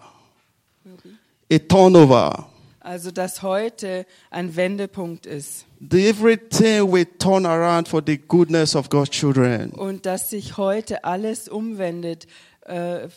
[1.49, 2.49] A turnover.
[2.87, 9.11] Also, dass heute ein Wendepunkt ist everything will turn around for the goodness of God's
[9.11, 9.71] children.
[9.71, 12.27] und dass sich heute alles umwendet
[12.61, 13.07] äh,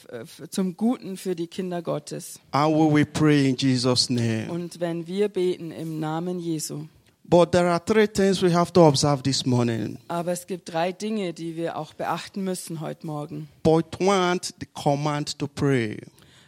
[0.51, 2.41] zum Guten für die Kinder Gottes.
[2.53, 4.51] And we will pray in Jesus' name.
[4.51, 6.87] Und wenn wir beten im Namen Jesu.
[7.25, 9.99] But there are three things we have to observe this morning.
[10.09, 13.49] Aber es gibt drei Dinge, die wir auch beachten müssen heute Morgen.
[13.63, 15.97] Point one, the command to pray.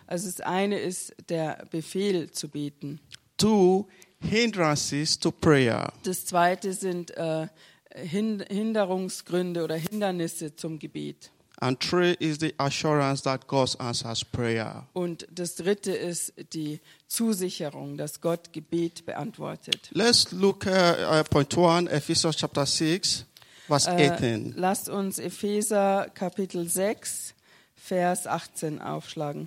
[0.06, 3.00] Also das eine ist der Befehl zu beten.
[3.36, 3.88] Two,
[4.20, 5.92] hindrances to prayer.
[6.04, 7.48] Das zweite sind äh,
[7.94, 11.30] Hin Hinderungsgründe oder Hindernisse zum Gebet.
[11.60, 14.88] And three is the assurance that God answers prayer.
[14.94, 19.90] Und das dritte ist die Zusicherung, dass Gott Gebet beantwortet.
[19.92, 23.26] Let's look at uh, point one, Ephesians chapter 6,
[23.68, 24.54] verse Äh, 18.
[24.56, 27.34] lasst uns Epheser Kapitel 6,
[27.76, 29.46] Vers 18 aufschlagen.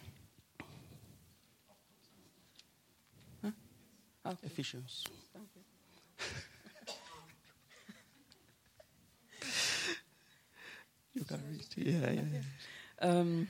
[4.42, 5.04] Ephesians.
[11.14, 11.66] you can read.
[11.76, 12.42] Yeah, yeah, yeah.
[13.00, 13.48] ähm,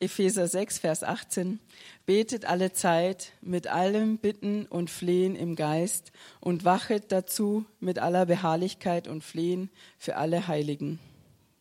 [0.00, 1.58] Epheser 6, Vers 18.
[2.06, 8.26] Betet alle Zeit mit allem Bitten und Flehen im Geist und wachet dazu mit aller
[8.26, 11.00] Beharrlichkeit und Flehen für alle Heiligen.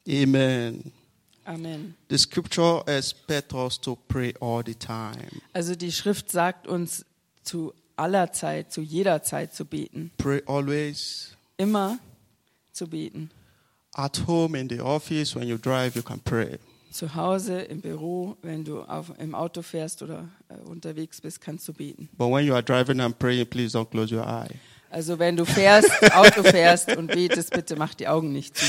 [0.08, 0.94] Amen.
[1.46, 1.96] Amen.
[2.10, 5.42] The scripture expects us to pray all the time.
[5.54, 7.06] Also die Schrift sagt uns
[7.44, 10.12] zu aller Zeit, zu jeder Zeit zu beten.
[10.18, 11.36] Pray always.
[11.58, 12.00] Immer
[12.72, 13.32] zu beten.
[13.94, 16.60] At home, in the office, when you drive, you can pray.
[16.92, 21.68] Zu Hause, im Büro, wenn du auf, im Auto fährst oder äh, unterwegs bist, kannst
[21.68, 22.10] du beten.
[22.18, 24.56] But when you are driving and praying, please don't close your eye.
[24.90, 28.66] Also wenn du fährst, Auto fährst und betest, bitte mach die Augen nicht zu.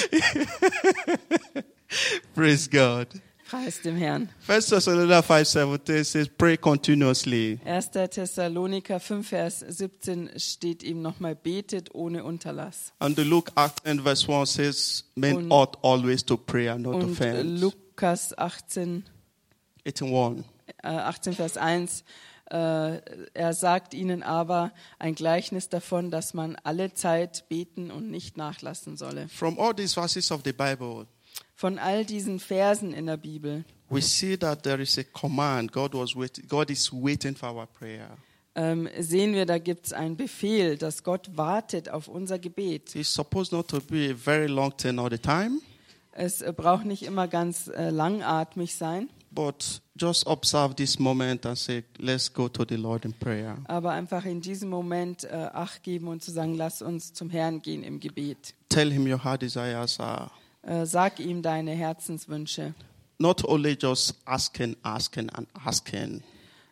[2.35, 3.09] Praise God.
[3.49, 4.29] Preis dem Herrn.
[4.41, 8.11] First Thessalonians 5:17 says, "Pray continuously." 1.
[8.11, 12.93] Thessaloniker 5, Vers 17 steht ihm nochmal, betet ohne Unterlass.
[12.99, 17.01] And the Luke 18 verse 1 says, "Men Und- ought always to pray and not
[17.01, 19.05] to Und faint." Lukas 18,
[19.85, 20.45] 81.
[20.83, 22.05] äh, 18 Vers 1,
[22.51, 23.01] äh,
[23.33, 28.99] er sagt ihnen aber ein Gleichnis davon, dass man alle Zeit beten und nicht nachlassen
[28.99, 29.29] solle.
[29.29, 31.07] From all these verses of the Bible,
[31.61, 35.73] Von all diesen Versen in der Bibel we see that there is a command.
[35.73, 36.47] God was waiting.
[36.47, 38.17] God is waiting for our prayer.
[38.55, 42.95] ähm, sehen wir, da gibt es einen Befehl, dass Gott wartet auf unser Gebet.
[42.95, 45.61] It's supposed not to be a very long thing all the time,
[46.13, 51.59] Es äh, braucht nicht immer ganz äh, langatmig sein, but just observe this moment and
[51.59, 55.83] say, "Let's go to the Lord in prayer." aber einfach in diesem Moment äh, Acht
[55.83, 58.55] geben und zu sagen, lass uns zum Herrn gehen im Gebet.
[58.69, 60.31] Tell Him your heart desires are
[60.69, 62.75] Äh, sag ihm deine Herzenswünsche.
[63.19, 66.23] not only just asking, asking, and asking.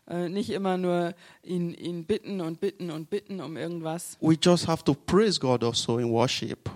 [0.08, 4.68] Äh, nicht immer nur ihn, ihn bitten und bitten und bitten um irgendwas, We just
[4.68, 6.70] have to praise God also in worship.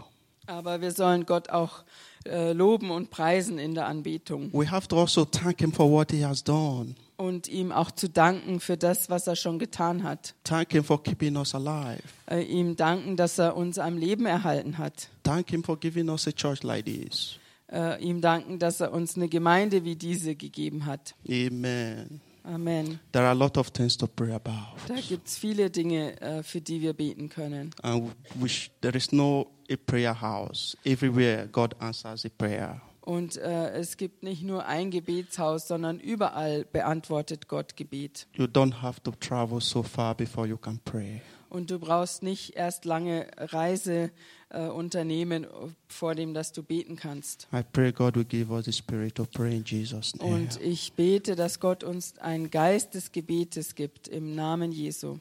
[0.46, 1.85] aber wir sollen Gott auch
[2.26, 6.11] äh, loben und preisen in der Anbetung We have to also thank Him for what
[6.11, 6.96] He has done.
[7.20, 10.35] Und ihm auch zu danken für das, was er schon getan hat.
[10.42, 12.02] Thank Him for keeping us alive.
[12.26, 15.09] Äh, ihm danken, dass er uns am Leben erhalten hat.
[15.22, 17.38] Thank Him for giving us a church like this.
[17.70, 21.14] Äh, ihm danken, dass er uns eine Gemeinde wie diese gegeben hat.
[21.28, 22.22] Amen.
[22.42, 22.98] Amen.
[23.12, 24.78] There are a lot of things to pray about.
[24.88, 27.70] Da gibt es viele Dinge, äh, für die wir beten können.
[27.83, 30.74] And which there is no a prayer house.
[30.85, 32.80] Everywhere God answers a prayer.
[33.11, 38.29] Und äh, es gibt nicht nur ein Gebetshaus, sondern überall beantwortet Gott Gebet.
[38.35, 41.20] You don't have to travel so far before you can pray.
[41.49, 44.12] Und du brauchst nicht erst lange Reise
[44.51, 45.49] äh, unternehmen,
[45.88, 47.49] vor dem, dass du beten kannst.
[47.53, 50.33] I pray God will give us the spirit to pray in Jesus' name.
[50.33, 55.18] Und ich bete, dass Gott uns einen Geist des Gebetes gibt im Namen Jesu.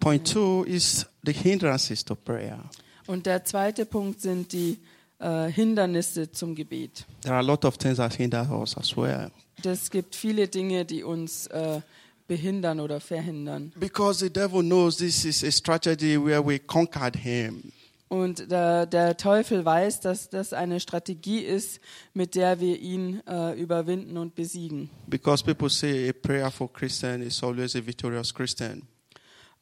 [0.00, 2.70] Point two is the hindrances to prayer.
[3.06, 4.78] Und der zweite Punkt sind die
[5.20, 7.06] äh, Hindernisse zum Gebet.
[7.22, 9.30] There are a lot of things that hinder us as well.
[9.64, 11.80] Es gibt viele Dinge, die uns äh,
[12.26, 13.72] behindern oder verhindern.
[13.76, 17.72] Because the devil knows this is a strategy where we conquered him.
[18.08, 21.78] Und der, der Teufel weiß, dass das eine Strategie ist,
[22.12, 24.90] mit der wir ihn äh, überwinden und besiegen.
[25.06, 28.82] Because people say a prayerful Christian is always a victorious Christian.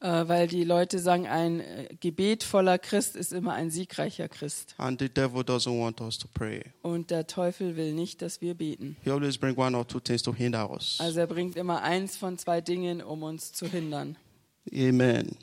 [0.01, 4.73] Äh, weil die Leute sagen, ein äh, Gebet voller Christ ist immer ein siegreicher Christ.
[4.77, 6.63] And the devil doesn't want us to pray.
[6.81, 8.95] Und der Teufel will nicht, dass wir beten.
[9.03, 10.95] He always brings one or two things to hinder us.
[10.99, 14.15] Also er bringt immer eins von zwei Dingen, um uns zu hindern.
[14.73, 15.35] Amen.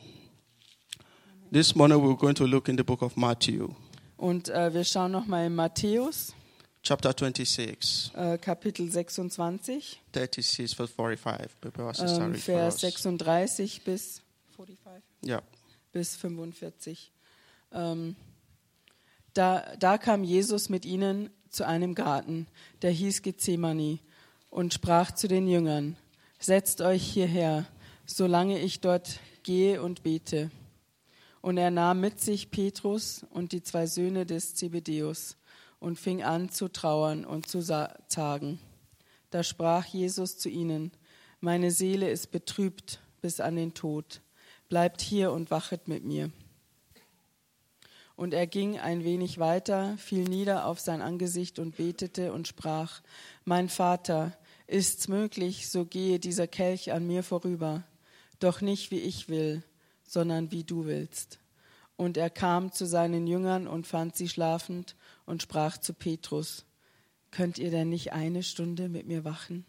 [1.53, 3.69] This morning we're going to look in the book of Matthew,
[4.17, 6.35] Und äh, wir schauen nochmal in Matthäus,
[6.83, 11.51] chapter 26, äh, Kapitel 26, 36, verse 45.
[11.63, 12.81] Maybe our sister ähm, read for Vers us.
[12.81, 14.23] 36 bis
[14.57, 15.03] 45.
[15.25, 15.43] Yeah.
[15.93, 17.13] bis 45.
[17.73, 18.17] Ähm,
[19.35, 22.47] da, da kam Jesus mit ihnen zu einem Garten,
[22.83, 23.99] der hieß Gethsemane,
[24.49, 25.97] und sprach zu den Jüngern,
[26.39, 27.67] setzt euch hierher,
[28.07, 30.51] solange ich dort gehe und bete.
[31.43, 35.37] Und er nahm mit sich Petrus und die zwei Söhne des Zebedeus
[35.79, 38.59] und fing an zu trauern und zu zagen.
[39.31, 40.93] Da sprach Jesus zu ihnen,
[41.41, 44.23] meine Seele ist betrübt bis an den Tod.
[44.69, 46.31] Bleibt hier und wachet mit mir.
[48.17, 53.03] Und er ging ein wenig weiter, fiel nieder auf sein Angesicht und betete und sprach,
[53.45, 57.85] Mein Vater, ist's möglich, so gehe dieser Kelch an mir vorüber,
[58.41, 59.63] doch nicht wie ich will,
[60.03, 61.39] sondern wie du willst.
[61.97, 66.65] Und er kam zu seinen Jüngern und fand sie schlafend und sprach zu Petrus,
[67.31, 69.67] Könnt ihr denn nicht eine Stunde mit mir wachen?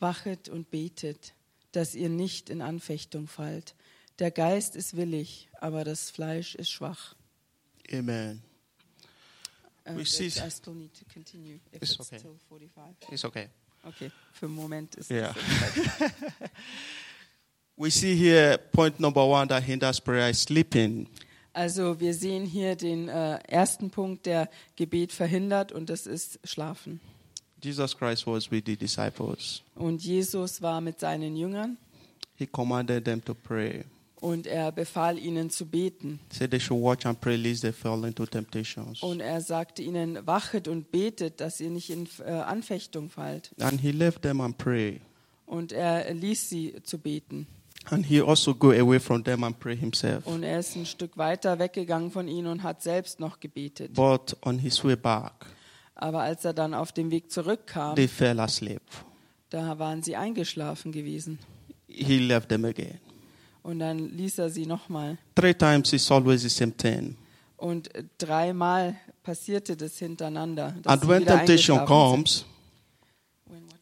[0.00, 1.34] Wachet und betet,
[1.72, 3.74] dass ihr nicht in Anfechtung fallt.
[4.20, 7.14] Der Geist ist willig, aber das Fleisch ist schwach.
[7.92, 8.42] Amen.
[9.88, 12.18] Uh, We see- I still need to continue if It's it's, okay.
[12.18, 13.10] still 45.
[13.10, 13.48] It's okay.
[13.82, 15.34] Okay, für einen Moment ist Yeah.
[15.34, 16.10] es.
[17.76, 21.08] We see here point number one that hinders prayer is sleeping.
[21.54, 27.00] Also wir sehen hier den äh, ersten Punkt, der Gebet verhindert und das ist Schlafen.
[27.62, 29.62] Jesus Christ was with the disciples.
[29.74, 31.78] Und Jesus war mit seinen Jüngern
[32.36, 33.84] He commanded them to pray.
[34.20, 36.20] Und er befahl ihnen zu beten.
[36.30, 39.02] He said they should watch and pray lest they fall into temptations.
[39.02, 43.50] Und er sagte ihnen, wachet und betet, dass ihr nicht in äh, Anfechtung fallt.
[43.60, 45.00] And he left them and pray.
[45.46, 47.46] Und er ließ sie zu beten.
[47.86, 50.26] And he also go away from them and pray himself.
[50.26, 53.94] Und er ist ein Stück weiter weggegangen von ihnen und hat selbst noch gebetet.
[53.94, 55.46] But on his way back,
[55.94, 58.82] Aber als er dann auf dem Weg zurückkam, they fell asleep.
[59.48, 61.38] da waren sie eingeschlafen gewesen.
[61.88, 63.00] He left them again.
[63.62, 65.18] Und dann ließ er sie nochmal.
[65.34, 67.16] Three times it's always the same thing.
[67.56, 70.74] Und dreimal passierte das hintereinander.
[70.86, 72.46] And when temptation comes,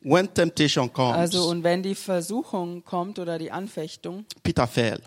[0.03, 5.01] when temptation comes, Also und wenn die Versuchung kommt oder die Anfechtung, Peter fell.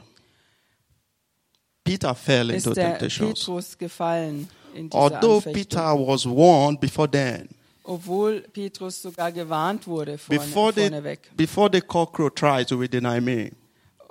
[1.84, 3.40] Peter fell into temptations.
[3.40, 5.54] Petrus gefallen in dieser Although Anfechtung.
[5.54, 7.50] Peter was warned before then,
[7.84, 11.20] Obwohl Petrus sogar gewarnt wurde vorne, before the, vorneweg.
[11.36, 13.52] before the cockroach tries to deny me,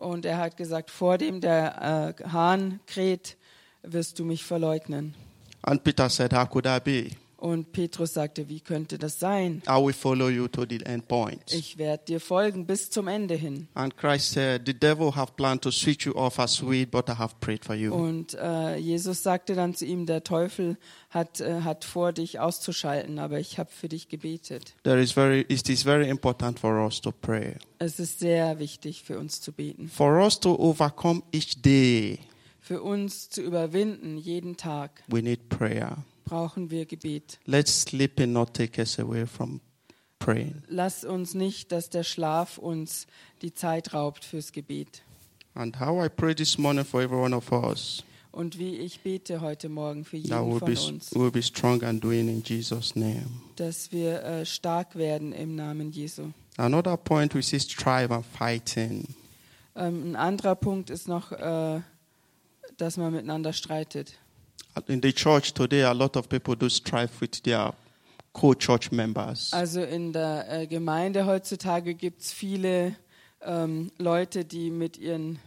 [0.00, 3.36] Und er hat gesagt, vor dem der äh, Hahn kräht,
[3.82, 5.14] wirst du mich verleugnen.
[5.62, 7.10] and Peter said, How could that be?
[7.40, 9.62] Und Petrus sagte, wie könnte das sein?
[9.66, 11.40] I will follow you to the end point.
[11.50, 13.66] Ich werde dir folgen bis zum Ende hin.
[13.72, 17.14] And Christ said, The devil have planned to switch you off as sweet, but I
[17.14, 17.94] have prayed for you.
[17.94, 20.76] Und äh, Jesus sagte dann zu ihm, der Teufel
[21.08, 24.74] hat, äh, hat vor, dich auszuschalten, aber ich habe für dich gebetet.
[24.82, 27.54] There is very, it is very important for us to pray.
[27.78, 29.88] Es ist sehr wichtig für uns zu beten.
[29.88, 32.18] For us to overcome each day,
[32.60, 36.04] Für uns zu überwinden, jeden Tag, we need prayer.
[36.30, 37.38] Brauchen wir Gebet.
[37.44, 39.60] Let sleeping not take us away from
[40.18, 40.62] praying.
[40.68, 43.06] Lass uns nicht, dass der Schlaf uns
[43.42, 45.02] die Zeit raubt fürs Gebet.
[45.54, 49.40] And how I pray this morning for every one of us, Und wie ich bete
[49.40, 52.94] heute Morgen für jeden we'll von be, uns, we'll be strong and doing in Jesus'
[52.94, 53.26] name.
[53.56, 56.30] dass wir äh, stark werden im Namen Jesu.
[56.56, 59.08] Another point we see strive and fighting.
[59.74, 61.80] Ähm, ein anderer Punkt ist noch, äh,
[62.76, 64.12] dass man miteinander streitet.
[64.86, 67.74] In the church today, a lot of people do strive with their
[68.32, 69.52] co-church members.
[69.52, 72.94] Also in der äh, Gemeinde heutzutage gibt es viele
[73.42, 75.38] ähm, Leute, die mit ihren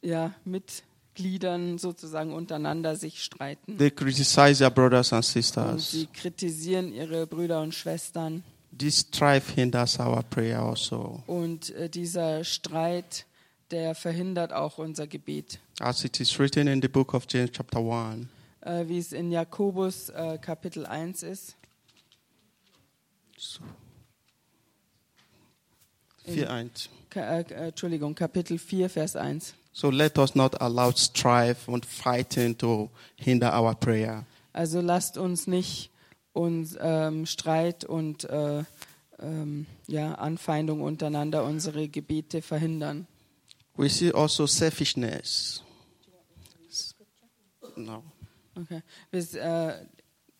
[0.00, 3.78] ja, Mitgliedern sozusagen untereinander sich streiten.
[3.78, 5.90] They criticize their brothers and Und sisters.
[5.90, 8.44] sie kritisieren ihre Brüder und Schwestern.
[8.76, 11.22] This strife hinders our prayer also.
[11.26, 13.26] Und äh, dieser Streit,
[13.70, 15.58] der verhindert auch unser Gebet.
[15.80, 18.28] As it is written in the book of James, chapter 1.
[18.62, 21.56] Äh, wie es in Jakobus äh, Kapitel 1 ist.
[26.24, 29.54] Fear and- Ka äh, Entschuldigung, Kapitel 4, Vers 1.
[29.72, 34.24] So let us not allow strife and fighting to hinder our prayer.
[34.52, 35.90] Also lasst uns nicht
[36.32, 38.64] uns ähm, Streit und äh,
[39.20, 43.06] ähm, ja, Anfeindung untereinander unsere Gebete verhindern.
[43.76, 45.62] We see also selfishness.
[47.78, 48.02] No.
[48.54, 48.82] Okay.
[49.10, 49.72] Bis, äh,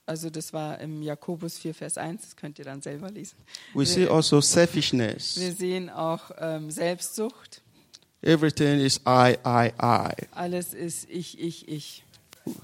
[0.07, 3.37] also das war im Jakobus 4, Vers 1, das könnt ihr dann selber lesen.
[3.75, 5.39] We see also selfishness.
[5.39, 7.63] Wir sehen auch ähm, Selbstsucht.
[8.23, 10.11] Everything is I, I, I.
[10.33, 12.05] Alles ist ich, ich, ich.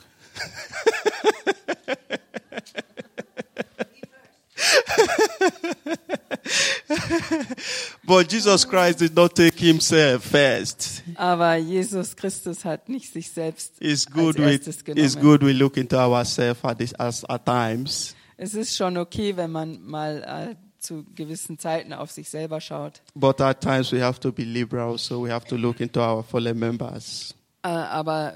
[8.06, 11.02] But Jesus Christ did not take himself first.
[11.16, 15.20] Aber Jesus Christus hat nicht sich selbst It's als good we erstes it's genommen.
[15.20, 18.14] good we look into ourselves at this as at times.
[18.36, 23.02] Es ist schon okay, wenn man mal äh, zu gewissen Zeiten auf sich selber schaut.
[23.14, 26.22] But at times we have to be liberal, so we have to look into our
[26.22, 27.34] fellow members.
[27.62, 28.34] Äh, aber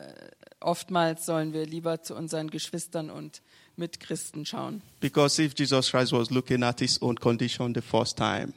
[0.60, 3.42] oftmals sollen wir lieber zu unseren Geschwistern und
[3.78, 4.82] Mitchristen schauen.
[5.00, 8.52] Because if Jesus Christ was looking at his own condition the first time,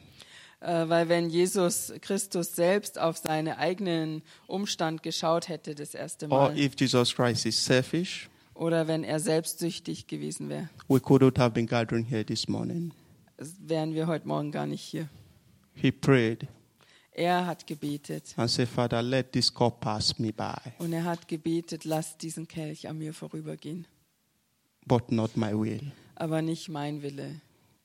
[0.61, 6.49] Äh, weil wenn Jesus Christus selbst auf seinen eigenen Umstand geschaut hätte das erste or
[6.49, 11.49] Mal if Jesus Christ is selfish, oder wenn er selbstsüchtig gewesen wäre, we couldn't have
[11.51, 12.91] been gathering here this morning.
[13.59, 15.09] wären wir heute Morgen gar nicht hier.
[15.73, 16.47] He prayed
[17.13, 21.27] Er hat gebetet and said, Father, let this cup pass me by, und er hat
[21.27, 23.87] gebetet, lass diesen Kelch an mir vorübergehen,
[24.85, 25.91] but not my will.
[26.15, 27.41] aber nicht mein Wille.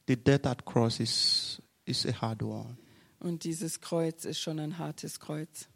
[0.09, 2.77] The death at cross is, is a hard one.
[3.19, 5.69] Und dieses Kreuz ist schon ein hartes Kreuz.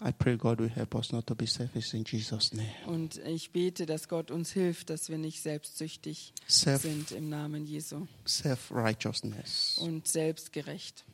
[0.00, 2.68] I pray God will help us not to be selfish in Jesus' name.
[2.86, 7.66] Und ich bete, dass Gott uns hilft, dass wir nicht selbstsüchtig Self sind im Namen
[7.66, 9.76] Jesu self righteousness.
[9.78, 11.04] und selbstgerecht.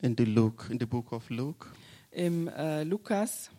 [0.00, 1.68] In the Luke, in the book of Luke,
[2.10, 3.50] Im äh, Lukas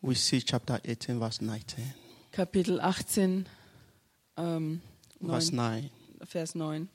[0.00, 1.92] we see chapter 18, verse 19.
[2.32, 3.44] Kapitel 18,
[4.36, 4.80] ähm,
[5.20, 6.26] Verse 9, 9.
[6.26, 6.88] Vers 9.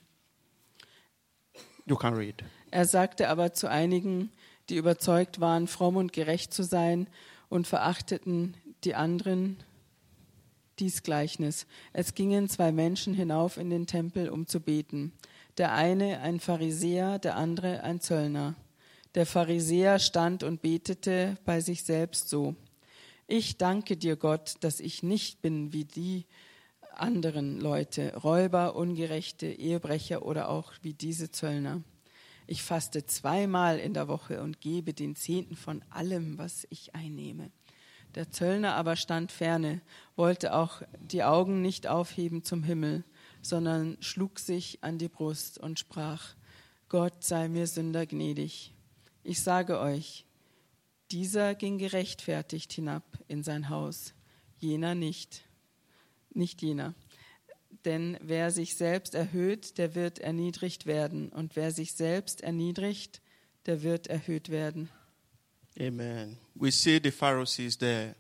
[1.86, 2.44] You can read.
[2.72, 4.32] Er sagte aber zu einigen,
[4.70, 7.08] die überzeugt waren, fromm und gerecht zu sein
[7.50, 9.58] und verachteten die anderen
[10.80, 11.68] dies Gleichnis.
[11.94, 15.14] Es gingen zwei Menschen hinauf in den Tempel, um zu beten.
[15.58, 18.56] Der eine ein Pharisäer, der andere ein Zöllner.
[19.14, 22.56] Der Pharisäer stand und betete bei sich selbst so.
[23.28, 26.26] Ich danke dir, Gott, dass ich nicht bin wie die
[27.00, 31.82] anderen Leute, Räuber, Ungerechte, Ehebrecher oder auch wie diese Zöllner.
[32.48, 37.52] Ich faste zweimal in der Woche und gebe den Zehnten von allem, was ich einnehme.
[38.14, 39.82] Der Zöllner aber stand ferne,
[40.16, 43.04] wollte auch die Augen nicht aufheben zum Himmel,
[43.42, 46.36] sondern schlug sich an die Brust und sprach,
[46.88, 48.74] Gott sei mir Sünder gnädig.
[49.24, 50.26] Ich sage euch,
[51.12, 54.14] dieser ging gerechtfertigt hinab in sein Haus,
[54.58, 55.44] jener nicht,
[56.36, 56.94] nicht jener.
[57.84, 61.30] Denn wer sich selbst erhöht, der wird erniedrigt werden.
[61.30, 63.22] Und wer sich selbst erniedrigt,
[63.66, 64.90] der wird erhöht werden.
[65.80, 66.38] Amen.
[66.56, 68.16] We see the Pharisees there.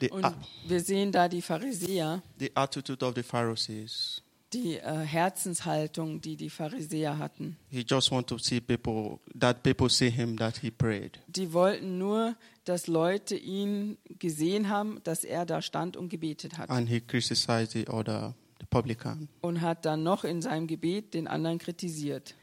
[0.00, 0.26] The, Und
[0.66, 4.20] wir sehen da die Pharisäer, the attitude of the Pharisees.
[4.52, 7.56] Die äh, Herzenshaltung, die die Pharisäer hatten.
[7.68, 11.18] He just want to see people that people see him that he prayed.
[11.26, 16.70] Die wollten nur, dass Leute ihn gesehen haben, dass er da stand und gebetet hat.
[16.70, 19.28] And he criticized the other, the publican.
[19.40, 22.34] Und hat dann noch in seinem Gebet den anderen kritisiert.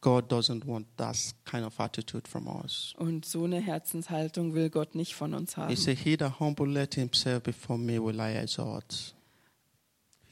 [0.00, 1.16] God doesn't want that
[1.46, 2.92] kind of attitude from us.
[2.98, 5.76] Und so eine Herzenshaltung will Gott nicht von uns He haben.
[5.76, 9.13] said, He that humbleth himself before me will I exalt.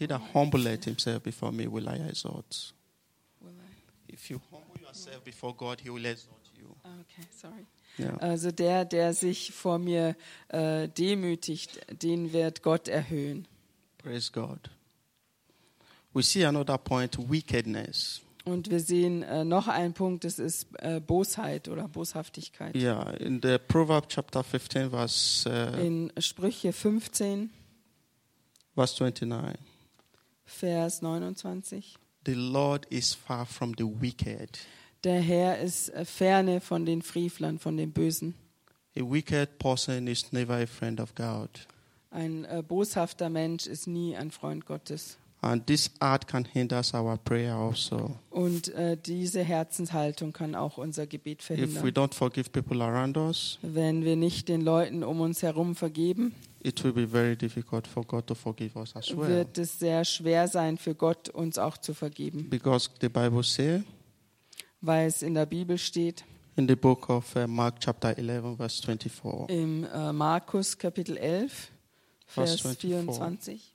[0.03, 2.73] He that humbleth himself before me will I exalt.
[4.09, 6.75] If you humble yourself before God, he will exalt you.
[6.85, 7.67] Okay, sorry.
[7.99, 8.17] Yeah.
[8.21, 10.17] Also der, der sich vor mir
[10.49, 13.47] äh, demütigt, den wird Gott erhöhen.
[13.99, 14.71] Praise God.
[16.13, 18.23] We see another point wickedness.
[18.45, 22.75] Und wir sehen äh, noch einen Punkt, das ist äh, Bosheit oder Boshaftigkeit.
[22.75, 27.51] Yeah, in the Proverb chapter 15, verse, uh, In Sprüche 15,
[28.75, 29.72] verse 29.
[30.53, 31.97] Vers 29.
[32.27, 34.59] The Lord is far from the wicked.
[35.05, 38.35] Der Herr ist äh, ferne von den Frevlern, von den Bösen.
[38.97, 41.49] A wicked person is never a friend of God.
[42.11, 45.19] Ein äh, boshafter Mensch ist nie ein Freund Gottes.
[45.41, 48.17] And this art can hinder our prayer also.
[48.31, 51.89] Und äh, diese Herzenshaltung kann auch unser Gebet If we verhindern.
[51.89, 56.33] don't forgive people around us, Wenn wir nicht den Leuten um uns herum vergeben,
[56.65, 59.29] it will be very difficult for God to forgive us as well.
[59.29, 62.49] wird es sehr schwer sein für Gott, uns auch zu vergeben.
[62.49, 63.83] Because the Bible says
[64.81, 66.25] Weil es in der Bibel steht,
[66.57, 71.71] in the book of uh, Mark chapter 11 verse 24, im äh, Markus Kapitel 11,
[72.27, 73.17] Vers Vers 24.
[73.17, 73.73] 24.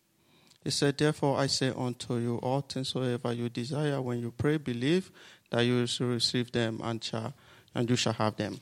[0.64, 4.58] He said, Therefore I say unto you, all things soever you desire when you pray,
[4.58, 5.12] believe
[5.50, 7.34] that you shall receive them and shall
[7.74, 8.60] and you shall have them.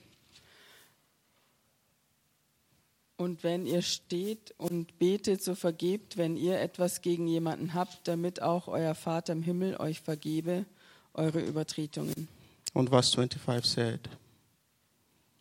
[3.18, 8.42] Und wenn ihr steht und betet, so vergebt, wenn ihr etwas gegen jemanden habt, damit
[8.42, 10.66] auch euer Vater im Himmel euch vergebe
[11.14, 12.28] eure Übertretungen.
[12.74, 14.10] And verse 25 said,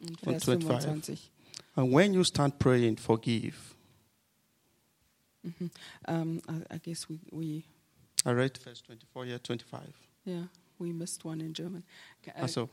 [0.01, 0.85] Und Und Vers 25.
[0.85, 1.31] 25.
[1.75, 3.57] And when you stand praying, forgive.
[6.07, 7.65] Um, I, I guess we, we
[8.25, 9.93] I read verse 24, yeah, 25.
[10.25, 10.49] Ja,
[10.79, 11.83] we missed one in German.
[12.35, 12.71] Also,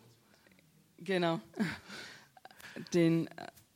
[1.04, 1.42] Genau.
[2.94, 3.28] Den,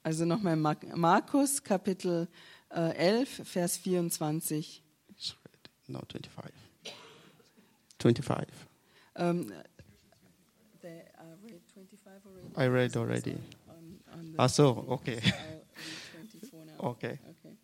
[0.05, 2.27] also nochmal Mark- Markus Kapitel
[2.69, 4.81] äh, 11, Vers 24.
[5.09, 5.69] it's read.
[5.87, 6.51] No, 25.
[7.99, 8.47] 25.
[9.15, 9.51] Ähm,
[10.81, 12.55] they, uh, read 25 already?
[12.55, 13.35] I read already.
[13.67, 15.19] On, Ah, so, okay.
[15.23, 15.61] I'll
[16.21, 16.79] read 24 now.
[16.91, 17.19] Okay.
[17.29, 17.57] Okay.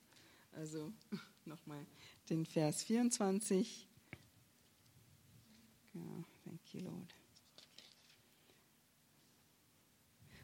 [0.57, 0.91] Also
[1.45, 1.85] nochmal
[2.29, 3.87] den Vers 24.
[5.93, 7.13] Genau, thank you, Lord.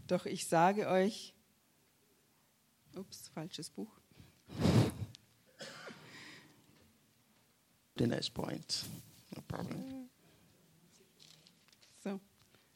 [0.07, 1.33] Doch ich sage euch,
[2.97, 3.91] ups, falsches Buch.
[7.97, 8.85] The next point.
[9.35, 10.09] No problem.
[12.03, 12.19] So,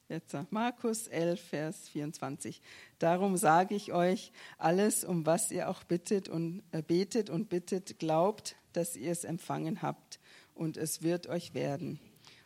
[0.09, 2.61] jetzt Markus 11, Vers 24.
[2.99, 7.99] Darum sage ich euch, alles, um was ihr auch bittet und äh, betet und bittet,
[7.99, 10.19] glaubt, dass ihr es empfangen habt
[10.55, 11.99] und es wird euch werden.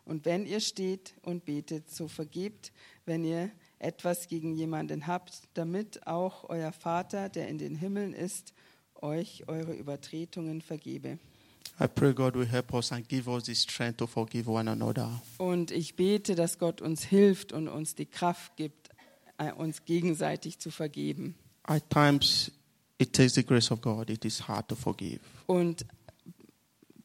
[0.06, 2.72] Und wenn ihr steht und betet, so vergebt,
[3.06, 8.54] wenn ihr etwas gegen jemanden habt, damit auch euer Vater, der in den Himmeln ist,
[9.02, 11.20] euch eure Übertretungen vergebe.
[11.80, 15.22] I pray God will help us and give us the strength to forgive one another.
[15.38, 18.90] Und ich bete, dass Gott uns hilft und uns die Kraft gibt,
[19.38, 21.36] äh, uns gegenseitig zu vergeben.
[21.64, 22.52] At times,
[22.98, 24.10] it takes the grace of God.
[24.10, 25.20] It is hard to forgive.
[25.48, 25.86] Und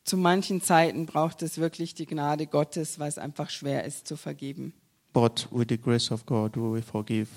[0.05, 4.16] zu manchen Zeiten braucht es wirklich die Gnade Gottes, weil es einfach schwer ist zu
[4.16, 4.73] vergeben.
[5.12, 7.28] But with the grace of God, we will forgive.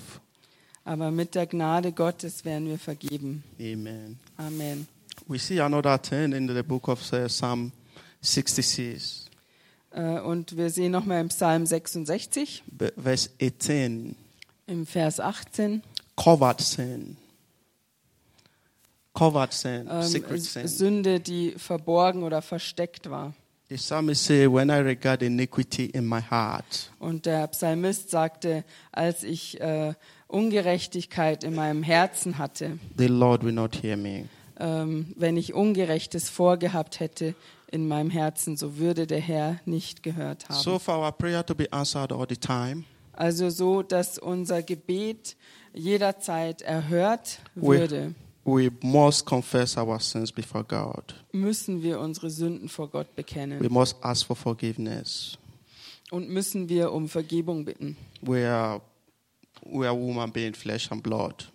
[0.84, 3.42] Aber mit der Gnade Gottes werden wir vergeben.
[3.58, 4.18] Amen.
[4.36, 4.86] Amen.
[5.26, 7.72] We see another thing in the book of uh, Psalm
[8.20, 9.22] 66,
[9.92, 14.16] Äh, Und wir sehen nochmal im Psalm 66, b- verse 18.
[14.66, 15.82] im Vers 18,
[16.16, 17.16] Covered sin.
[19.12, 20.66] Covered sin, ähm, secret sin.
[20.68, 23.34] Sünde, die verborgen oder versteckt war.
[23.74, 28.62] The psalmist say, "When I regard iniquity in my heart, Und der Psalmist sagte,
[28.92, 29.94] als ich äh,
[30.28, 34.26] Ungerechtigkeit in meinem Herzen hatte, the Lord will not hear me."
[34.60, 37.34] ähm, wenn ich Ungerechtes vorgehabt hätte
[37.72, 40.54] in meinem Herzen, so würde der Herr nicht gehört haben.
[40.62, 45.34] So for our prayer to be answered all the time, Also so, dass unser Gebet
[45.72, 48.14] jederzeit erhört We- würde,
[48.44, 51.14] we must confess our sins before God.
[51.32, 55.38] müssen wir unsere Sünden vor Gott We bekennen must ask for forgiveness.
[56.10, 57.96] und müssen wir um Vergebung bitten.
[58.20, 58.80] We are,
[59.64, 61.50] we are human being, flesh and blood.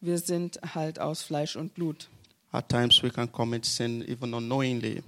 [0.00, 2.08] Wir sind halt aus Fleisch und Blut.
[2.50, 5.02] At times we can commit sin even unknowingly.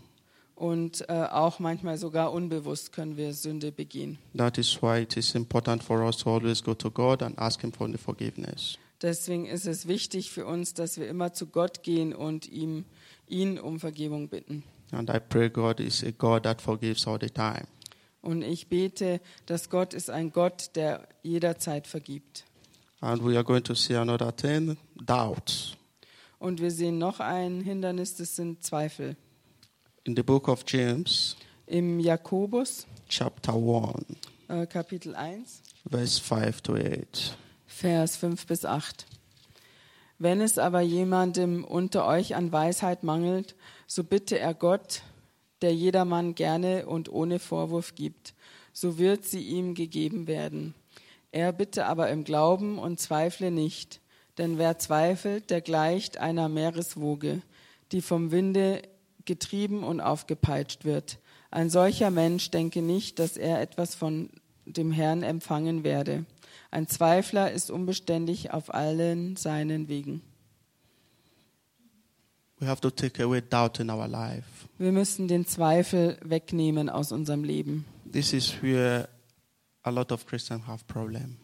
[0.55, 4.19] Und äh, auch manchmal sogar unbewusst können wir Sünde begehen.
[4.37, 7.61] That is why it is important for us to always go to God and ask
[7.61, 8.79] Him for the forgiveness.
[9.03, 12.85] Deswegen ist es wichtig für uns, dass wir immer zu Gott gehen und ihm,
[13.29, 14.63] ihn um Vergebung bitten.
[14.93, 17.67] And I pray God is a God that forgives all the time.
[18.23, 22.45] Und ich bete, dass Gott ist ein Gott, der jederzeit vergibt.
[23.01, 25.77] And we are going to see another thing doubt.
[26.39, 29.17] Und wir sehen noch ein Hindernis, das sind Zweifel.
[30.05, 31.37] In the book of James,
[31.67, 34.05] Im Jakobus, chapter 1,
[34.49, 37.37] äh, Kapitel 1, verse 5 to 8.
[37.77, 39.05] Vers 5 bis 8.
[40.21, 43.57] Wenn es aber jemandem unter euch an Weisheit mangelt,
[43.89, 45.03] so bitte er Gott,
[45.61, 48.35] der jedermann gerne und ohne Vorwurf gibt,
[48.73, 50.77] so wird sie ihm gegeben werden.
[51.33, 54.01] Er bitte aber im Glauben und zweifle nicht,
[54.39, 57.43] denn wer zweifelt, der gleicht einer Meereswoge,
[57.91, 58.83] die vom Winde
[59.25, 61.19] getrieben und aufgepeitscht wird.
[61.51, 64.31] Ein solcher Mensch denke nicht, dass er etwas von
[64.65, 66.25] dem Herrn empfangen werde.
[66.75, 70.23] Ein Zweifler ist unbeständig auf allen seinen Wegen.
[72.59, 74.43] We have to take away doubt in our life.
[74.79, 77.85] Wir müssen den Zweifel wegnehmen aus unserem Leben.
[78.11, 79.09] This is where
[79.85, 81.37] a lot of Christians have problem.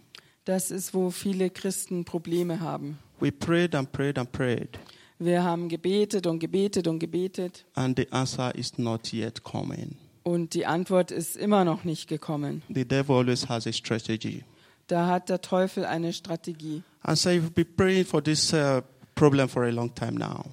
[0.47, 2.99] Das ist, wo viele Christen Probleme haben.
[3.21, 4.81] We prayed and prayed and prayed,
[5.21, 9.95] Wir haben gebetet und gebetet und gebetet and the answer is not yet coming.
[10.25, 12.63] und die Antwort ist immer noch nicht gekommen.
[12.75, 14.43] The devil always has a strategy.
[14.91, 16.83] Da hat der Teufel eine Strategie.
[17.03, 18.83] And so you've been praying for this uh,
[19.15, 20.45] problem for a long time now.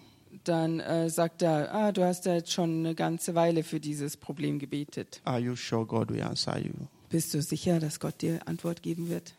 [0.43, 4.15] Dann äh, sagt er, ah, du hast ja jetzt schon eine ganze Weile für dieses
[4.15, 5.21] Problem gebetet.
[5.23, 6.71] Are you sure God will answer you?
[7.09, 9.33] Bist du sicher, dass Gott dir Antwort geben wird?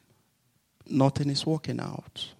[0.87, 2.35] Nothing is working out.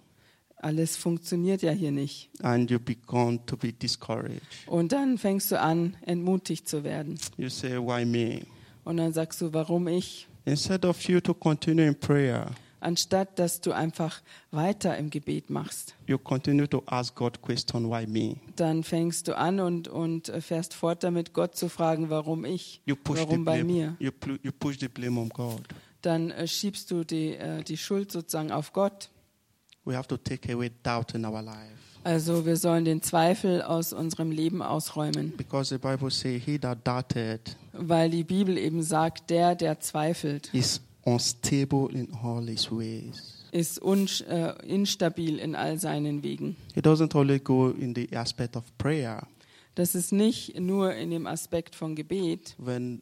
[0.57, 2.29] Alles funktioniert ja hier nicht.
[2.43, 4.41] And you begin to be discouraged.
[4.67, 7.17] Und dann fängst du an, entmutigt zu werden.
[7.37, 8.41] You say, Why me?
[8.83, 10.28] Und dann sagst du, warum ich?
[10.45, 14.21] Instead of you to continue in prayer, anstatt dass du einfach
[14.51, 15.95] weiter im Gebet machst.
[16.07, 18.37] You continue to ask God question, why me?
[18.55, 22.95] Dann fängst du an und, und fährst fort damit, Gott zu fragen, warum ich, You
[22.95, 23.73] push the warum bei blame.
[23.73, 23.95] mir.
[23.99, 25.61] You, pl- you push the blame on God.
[26.01, 29.09] Dann äh, schiebst du die, äh, die Schuld sozusagen auf Gott.
[29.83, 31.73] We have to take away doubt in our life.
[32.03, 36.85] Also wir sollen den Zweifel aus unserem Leben ausräumen, Because the Bible says, He that
[36.87, 43.45] doubted weil die Bibel eben sagt, der, der zweifelt, is unstable in all his ways.
[43.51, 46.55] ist unsch- äh, instabil in all seinen Wegen.
[46.75, 49.27] It doesn't only go in the aspect of prayer.
[49.75, 53.01] Das ist nicht nur in dem Aspekt von Gebet, When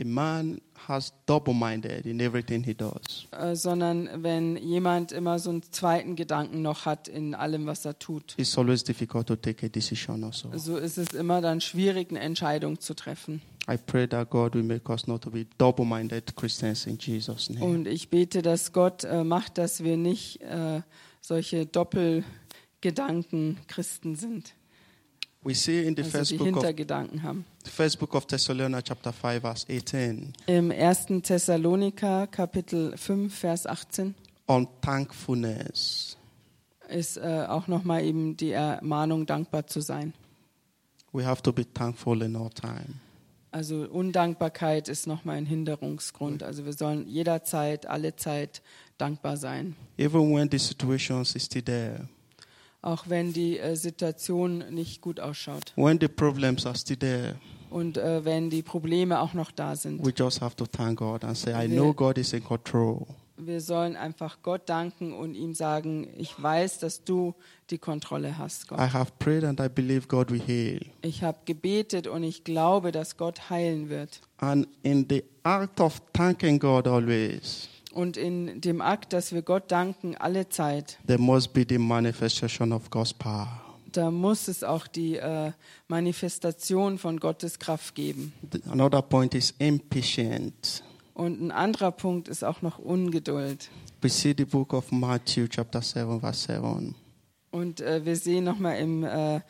[0.00, 5.50] a man has double minded in everything he does, äh, sondern wenn jemand immer so
[5.50, 8.34] einen zweiten Gedanken noch hat in allem, was er tut.
[8.36, 10.50] it's always difficult to take a decision also.
[10.56, 13.40] So ist es immer dann schwierig, eine Entscheidung zu treffen.
[13.66, 17.48] I pray that God will make us not to be double minded Christians in Jesus'
[17.48, 17.64] name.
[17.64, 20.82] Und ich bete, dass Gott äh, macht, dass wir nicht äh,
[21.22, 24.54] solche Doppelgedanken Christen sind,
[25.44, 27.44] We see in the also first die book of Hintergedanken haben.
[27.64, 31.22] first book of Thessalonians chapter 5 verse 18 Im 1.
[31.22, 34.14] Thessaloniker Kapitel 5 Vers 18
[34.46, 36.16] on thankfulness.
[36.88, 40.14] ist äh, auch nochmal eben die Ermahnung, dankbar zu sein.
[41.12, 43.00] We have to be thankful in all time.
[43.50, 46.42] Also Undankbarkeit ist nochmal ein Hinderungsgrund.
[46.42, 48.62] Also wir sollen jederzeit, alle Zeit
[48.98, 49.76] dankbar sein.
[49.96, 52.08] Even when the situations is still there,
[52.84, 55.72] Auch wenn die äh, Situation nicht gut ausschaut.
[55.76, 57.36] when the problems are still there,
[57.70, 60.04] Und äh, wenn die Probleme auch noch da sind.
[60.04, 63.06] we just have to thank God and say, I Wir- know God is in control.
[63.36, 67.34] Wir sollen einfach Gott danken und ihm sagen, ich weiß, dass du
[67.70, 68.78] die Kontrolle hast, Gott.
[68.78, 70.80] I have prayed and I believe God will heal.
[71.02, 74.20] Ich habe gebetet und ich glaube, dass Gott heilen wird.
[74.36, 79.70] And in the act of thanking God always, Und in dem Akt, dass wir Gott
[79.70, 83.48] danken, alle Zeit, there must be the manifestation of God's power.
[83.92, 85.52] da muss es auch die äh,
[85.86, 88.32] Manifestation von Gottes Kraft geben.
[88.52, 90.82] The- Another point is impatient.
[91.14, 93.70] Und ein anderer Punkt ist auch noch Ungeduld.
[94.02, 96.94] We see the book of Matthew, chapter 7, verse 7.
[97.52, 99.40] Und äh, wir sehen nochmal im äh,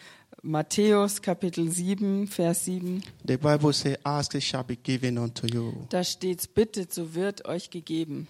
[0.49, 5.73] Matthäus Kapitel 7, Vers 7, The Bible says, Ask, it shall be given unto you.
[5.89, 8.29] da steht, bittet, so wird euch gegeben.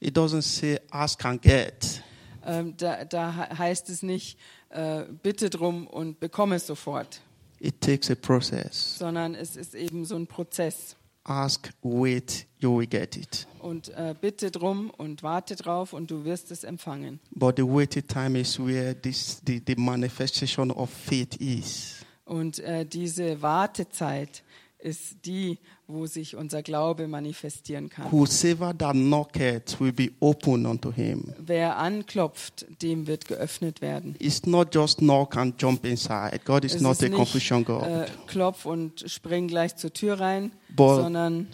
[0.00, 2.02] It doesn't say, Ask and get.
[2.46, 4.38] Ähm, da, da he- heißt es nicht,
[4.70, 7.20] äh, bitte drum und bekomme es sofort,
[7.60, 8.96] It takes a process.
[8.98, 10.96] sondern es ist eben so ein Prozess.
[11.30, 13.46] Ask, wait, you will get it.
[13.60, 17.20] Und äh, bitte drum und warte drauf und du wirst es empfangen.
[17.30, 22.04] But the waiting time is where this, the, the manifestation of faith is.
[22.24, 24.42] Und äh, diese Wartezeit
[24.80, 25.58] ist die,
[25.92, 28.10] wo sich unser Glaube manifestieren kann.
[28.12, 31.32] Whosoever that knocketh will be open unto him.
[31.38, 34.14] Wer anklopft, dem wird geöffnet werden.
[34.18, 36.40] It's not just knock and jump inside.
[36.44, 37.82] God is Es not ist a nicht, confusion God.
[37.84, 41.48] Äh, klopf und spring gleich zur Tür rein, But- sondern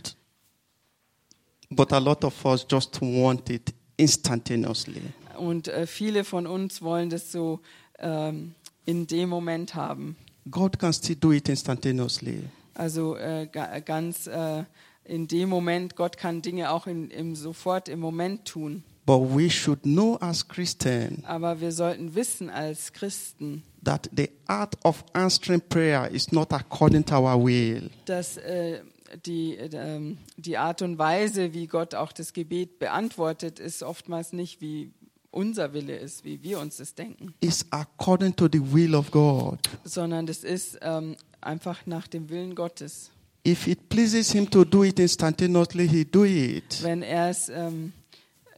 [1.71, 5.01] But a lot of us just want it instantaneously.
[5.39, 7.61] und äh, viele von uns wollen das so
[7.99, 10.17] ähm, in dem Moment haben.
[10.51, 12.45] God can still do it instantaneously.
[12.77, 14.65] Also äh, ga, ganz äh,
[15.05, 18.83] in dem Moment, Gott kann Dinge auch in, im, sofort im Moment tun.
[19.07, 24.75] But we should know as Christians Aber wir sollten wissen als Christen, that the art
[24.85, 27.89] of answering prayer is not according to our will.
[28.07, 28.81] dass äh,
[29.25, 34.33] die, äh, ähm, die Art und Weise, wie Gott auch das Gebet beantwortet, ist oftmals
[34.33, 34.91] nicht wie
[35.31, 39.59] unser Wille ist, wie wir uns das denken, It's according to the will of God.
[39.85, 41.15] sondern das ist ähm,
[41.47, 43.11] einfach nach dem Willen Gottes.
[43.47, 46.83] If it pleases him to do it instantaneously, he do it.
[46.83, 47.93] Wenn er es ähm,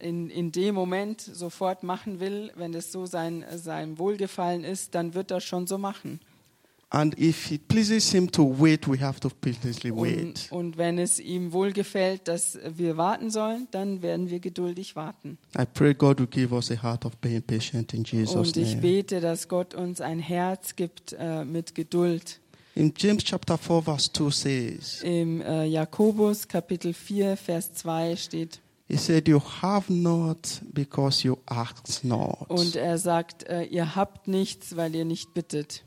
[0.00, 5.12] in, in dem Moment sofort machen will, wenn es so sein, sein Wohlgefallen ist, dann
[5.14, 6.20] wird er schon so machen.
[6.90, 10.48] And if it pleases him to wait, we have to patiently Und, wait.
[10.50, 15.36] und wenn es ihm wohlgefällt, dass wir warten sollen, dann werden wir geduldig warten.
[15.58, 18.70] I pray God will give us a heart of being patient in Jesus' Und ich
[18.70, 18.80] name.
[18.80, 22.40] bete, dass Gott uns ein Herz gibt äh, mit Geduld.
[22.78, 28.60] In James chapter 4, verse 2 says, Im äh, Jakobus Kapitel 4, Vers 2 steht,
[28.86, 32.48] He said, You have not because you ask not.
[32.48, 35.82] und er sagt, äh, ihr habt nichts, weil ihr nicht bittet.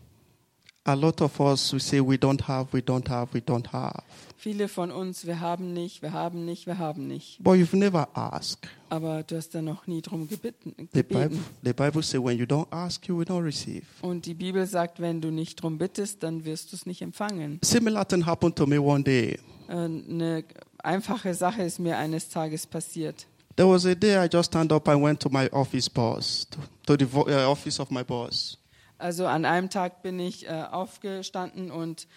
[0.84, 4.04] A lot of us, we say, We don't have, we don't have, we don't have.
[4.44, 7.38] Viele von uns, wir haben nicht, wir haben nicht, wir haben nicht.
[7.44, 8.68] But you've never asked.
[8.89, 10.74] Aber du hast da noch nie drum gebeten.
[10.94, 11.46] The Bible, gebeten.
[11.64, 13.84] the Bible says, When you don't ask, you will not receive.
[14.02, 17.60] Und die Bibel sagt, wenn du nicht drum bittest, dann wirst du es nicht empfangen.
[17.64, 19.38] Similar thing happened to me one day.
[19.68, 20.44] Äh, Eine
[20.80, 23.28] einfache Sache ist mir eines Tages passiert.
[23.58, 26.48] There was a day I just stand up and went to my office boss,
[26.88, 28.58] to, the uh, office of my boss.
[28.98, 32.08] Also an einem Tag bin ich äh, aufgestanden und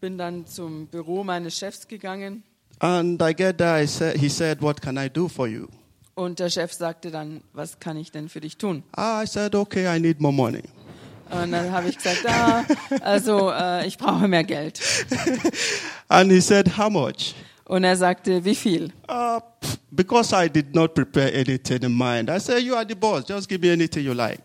[0.00, 2.42] bin dann zum Büro meines Chefs gegangen.
[2.78, 5.68] And I get there, I said, he said, What can I do for you?
[6.14, 8.82] Und der Chef sagte dann, was kann ich denn für dich tun?
[8.92, 10.62] Ah, I said, Okay, I need more money.
[11.30, 12.64] Und dann habe ich gesagt, ah,
[13.00, 14.80] also äh, ich brauche mehr Geld.
[16.08, 17.34] And he said, How much?
[17.64, 18.92] Und er sagte, wie viel?
[19.08, 19.40] Uh,
[19.90, 23.48] because I did not prepare anything in mind, I said, You are the boss, just
[23.48, 24.42] give me anything you like.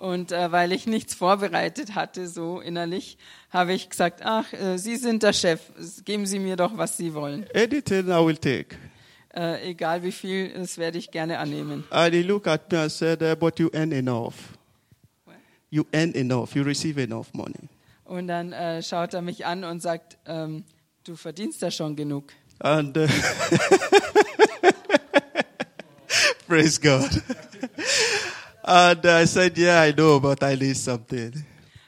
[0.00, 3.18] Und äh, weil ich nichts vorbereitet hatte, so innerlich,
[3.50, 5.60] habe ich gesagt, ach, äh, Sie sind der Chef,
[6.06, 7.44] geben Sie mir doch, was Sie wollen.
[7.54, 8.76] Anything I will take.
[9.34, 11.84] Äh, egal wie viel, das werde ich gerne annehmen.
[11.90, 14.34] And he looked at me and said, uh, But you earn enough.
[15.68, 17.68] You earn enough, you receive enough money.
[18.04, 20.64] Und dann äh, schaut er mich an und sagt, ähm,
[21.04, 22.32] du verdienst ja schon genug.
[22.60, 23.06] And uh,
[26.48, 27.22] praise God.
[28.64, 31.44] And I said, Yeah, I know, but I need something.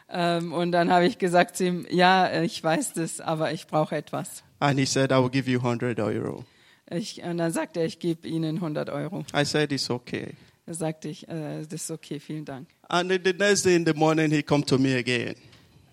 [0.09, 3.97] Ähm, und dann habe ich gesagt zu ihm, ja, ich weiß das, aber ich brauche
[3.97, 4.43] etwas.
[4.59, 6.45] And he said, I will give you 100 euro.
[6.91, 9.25] Ich, und dann sagte er, ich gebe Ihnen 100 Euro.
[9.35, 10.35] I said, It's okay.
[10.67, 12.69] Da sagte ich, äh, das ist okay, vielen Dank.
[12.89, 15.35] And the next day in the morning, he come to me again.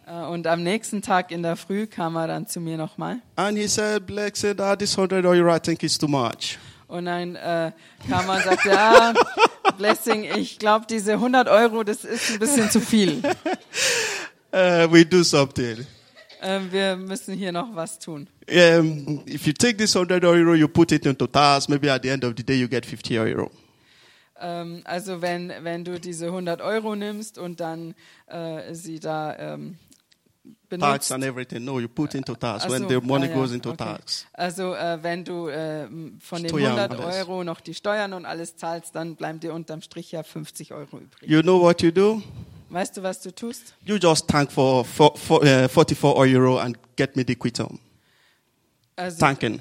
[0.06, 3.22] Äh, und am nächsten Tag in der Früh kam er dann zu mir nochmal.
[3.36, 6.58] And he said, Blake said, ah, this 100 euro, I think is too much.
[6.90, 7.72] Und dann äh,
[8.10, 9.14] kam er und sagte, ja,
[9.78, 13.22] Blessing, ich glaube, diese 100 Euro, das ist ein bisschen zu viel.
[14.52, 15.86] Uh, we do something.
[16.42, 18.28] Äh, wir müssen hier noch was tun.
[18.50, 22.10] Um, if you take this 100 euro, you put it into task, maybe at the
[22.10, 23.52] end of the day, you get 50 euro.
[24.42, 27.94] Ähm, also wenn, wenn du diese 100 Euro nimmst und dann
[28.28, 29.78] äh, sie da ähm,
[30.70, 31.12] Tax benutzt.
[31.12, 31.66] and everything.
[31.66, 33.86] No, you put into tax Ach when the money ah, ja, goes into okay.
[33.86, 34.26] tax.
[34.34, 35.88] Also äh, wenn du äh,
[36.20, 37.16] von den Steuern 100 alles.
[37.16, 40.98] Euro noch die Steuern und alles zahlst, dann bleiben dir unterm Strich ja 50 Euro
[40.98, 41.30] übrig.
[41.30, 42.22] You know what you do?
[42.70, 43.74] Weißt du, was du tust?
[43.84, 47.80] You just tank for, for, for uh, 44 euro and get me the quittum.
[48.96, 49.60] Also, Tanking.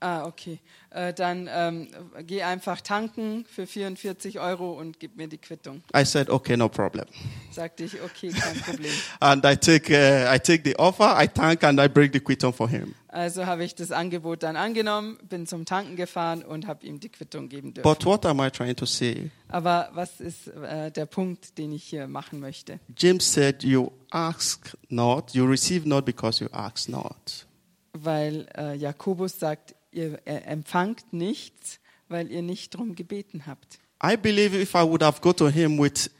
[0.00, 0.60] Ah, okay.
[0.96, 1.88] Äh, dann ähm,
[2.26, 5.82] geh einfach tanken für 44 Euro und gib mir die Quittung.
[5.94, 7.04] I said, okay, no problem.
[7.50, 8.90] Sagte ich, okay, kein Problem.
[9.20, 12.50] And I take, uh, I take the offer, I tank, and I bring the quittum
[12.54, 12.94] for him.
[13.08, 17.10] Also habe ich das Angebot dann angenommen, bin zum Tanken gefahren und habe ihm die
[17.10, 17.86] Quittung geben dürfen.
[17.86, 19.30] But what am I trying to say?
[19.48, 22.80] Aber was ist äh, der Punkt, den ich hier machen möchte?
[22.96, 27.46] James said, You ask not, you receive not because you ask not.
[27.92, 33.78] Weil äh, Jakobus sagt, ihr empfangt nichts, weil ihr nicht darum gebeten habt.
[34.04, 36.10] I believe if I would have go to him with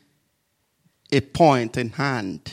[1.13, 2.51] a point in hand,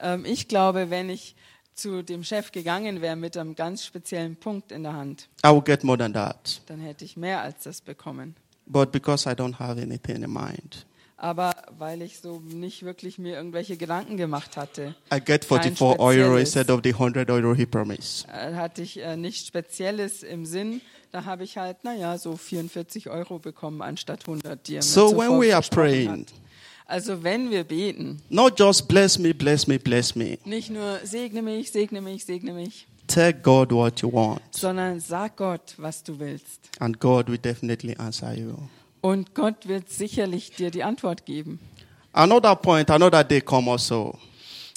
[0.00, 1.36] Ähm, ich glaube, wenn ich
[1.74, 5.64] zu dem Chef gegangen wäre mit einem ganz speziellen Punkt in der Hand, I would
[5.66, 6.60] get more than that.
[6.66, 8.34] dann hätte ich mehr als das bekommen.
[8.66, 10.86] But because I don't have anything in mind,
[11.18, 15.98] Aber weil ich so nicht wirklich mir irgendwelche Gedanken gemacht hatte, I get Kein 44
[15.98, 18.26] euro instead of the 100 euro he promised.
[18.28, 20.82] äh, hatte ich äh, nichts Spezielles im Sinn.
[21.12, 25.08] Da habe ich halt, naja, so 44 Euro bekommen anstatt 100, die er mir So
[25.08, 26.34] zuvor when we are praying, hat.
[26.84, 30.36] Also wenn wir beten, not just bless me, bless me, bless me.
[30.44, 35.36] nicht nur segne mich, segne mich, segne mich, Tell God what you want, sondern sag
[35.36, 36.68] Gott, was du willst.
[36.80, 38.54] and God will definitely answer you.
[39.00, 41.60] Und Gott wird sicherlich dir die Antwort geben.
[42.12, 44.18] Another point, another day come also.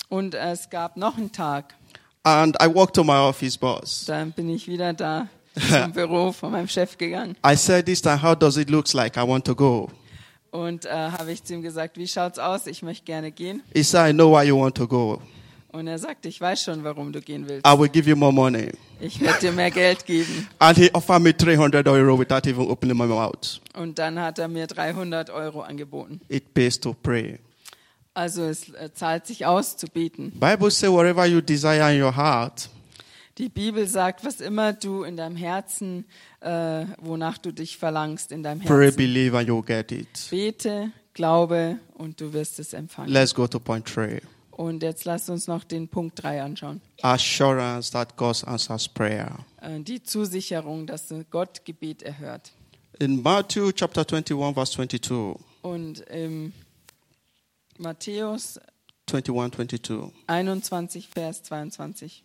[0.09, 1.75] Und es gab noch einen Tag,
[2.23, 4.03] And I walked to my office boss.
[4.05, 5.27] dann bin ich wieder da
[5.69, 7.35] zum Büro von meinem Chef gegangen.
[7.45, 9.15] I said, This time, how does it look like?
[9.17, 9.89] I want to go.
[10.51, 12.67] Und äh, habe ich zu ihm gesagt, wie schaut's aus?
[12.67, 13.63] Ich möchte gerne gehen.
[13.73, 15.21] He said, I know why you want to go.
[15.71, 17.65] Und er sagte, ich weiß schon, warum du gehen willst.
[17.67, 18.71] I will give you more money.
[18.99, 20.47] Ich werde dir mehr Geld geben.
[20.57, 23.61] And he offered me 300 euro without even opening my mouth.
[23.75, 26.21] Und dann hat er mir 300 Euro angeboten.
[26.27, 27.39] It pays to pray.
[28.15, 30.31] Also es äh, zahlt sich aus zu beten.
[30.39, 32.69] Bible say whatever you desire in your heart,
[33.37, 36.03] Die Bibel sagt, was immer du in deinem Herzen,
[36.41, 38.97] äh, wonach du dich verlangst, in deinem pray, Herzen.
[38.97, 40.07] believe, and you'll get it.
[40.29, 43.09] Bete, glaube und du wirst es empfangen.
[43.13, 44.19] Let's go to point three.
[44.59, 46.81] Und jetzt lasst uns noch den Punkt 3 anschauen.
[47.01, 49.45] Assurance that God answers prayer.
[49.61, 52.51] Äh, Die Zusicherung, dass Gott Gebet erhört.
[52.99, 56.51] In Matthew chapter 21, verse 22, Und im
[57.77, 58.59] Matthäus
[59.09, 60.13] 21, 22.
[60.27, 62.23] 21, Vers 22.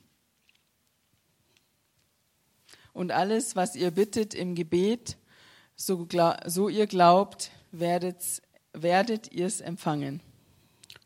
[2.93, 5.17] Und alles, was ihr bittet im Gebet,
[5.77, 10.21] so, gla- so ihr glaubt, werdet, werdet ihr es empfangen.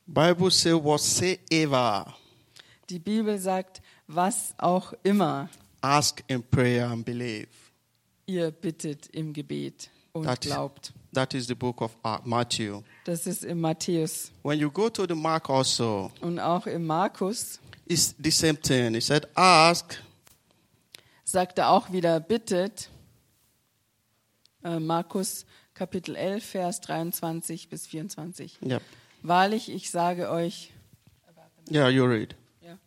[0.08, 2.14] Bible say whatsoever,
[2.88, 5.48] Die Bibel sagt, was auch immer
[5.82, 7.48] ask in prayer and believe.
[8.26, 9.90] ihr bittet im Gebet.
[10.12, 10.92] und That- glaubt.
[11.14, 12.82] That is the book of Matthew.
[13.04, 14.30] Das ist im Matthäus.
[14.42, 18.94] When you go to the Mark also, Und auch im Markus it's the same thing.
[18.94, 20.02] He said, Ask,
[21.24, 22.90] sagt er auch wieder, bittet.
[24.64, 28.58] Äh, Markus Kapitel 11, Vers 23 bis 24.
[28.62, 28.80] yeah,
[29.22, 30.72] Wahrlich, ich sage euch,
[31.70, 32.34] yeah, you read.
[32.62, 32.78] Ja.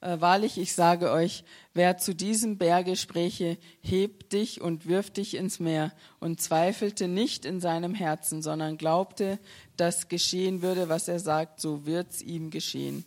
[0.00, 1.44] Äh, wahrlich, ich sage euch,
[1.74, 7.44] wer zu diesem Berge spräche, heb dich und wirf dich ins Meer und zweifelte nicht
[7.44, 9.38] in seinem Herzen, sondern glaubte,
[9.76, 13.04] dass geschehen würde, was er sagt, so wird's ihm geschehen.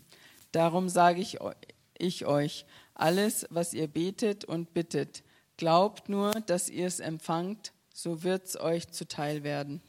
[0.51, 1.37] Darum sage ich,
[1.97, 5.23] ich euch, alles, was ihr betet und bittet,
[5.57, 9.81] glaubt nur, dass ihr es empfangt, so wird's euch zuteil werden.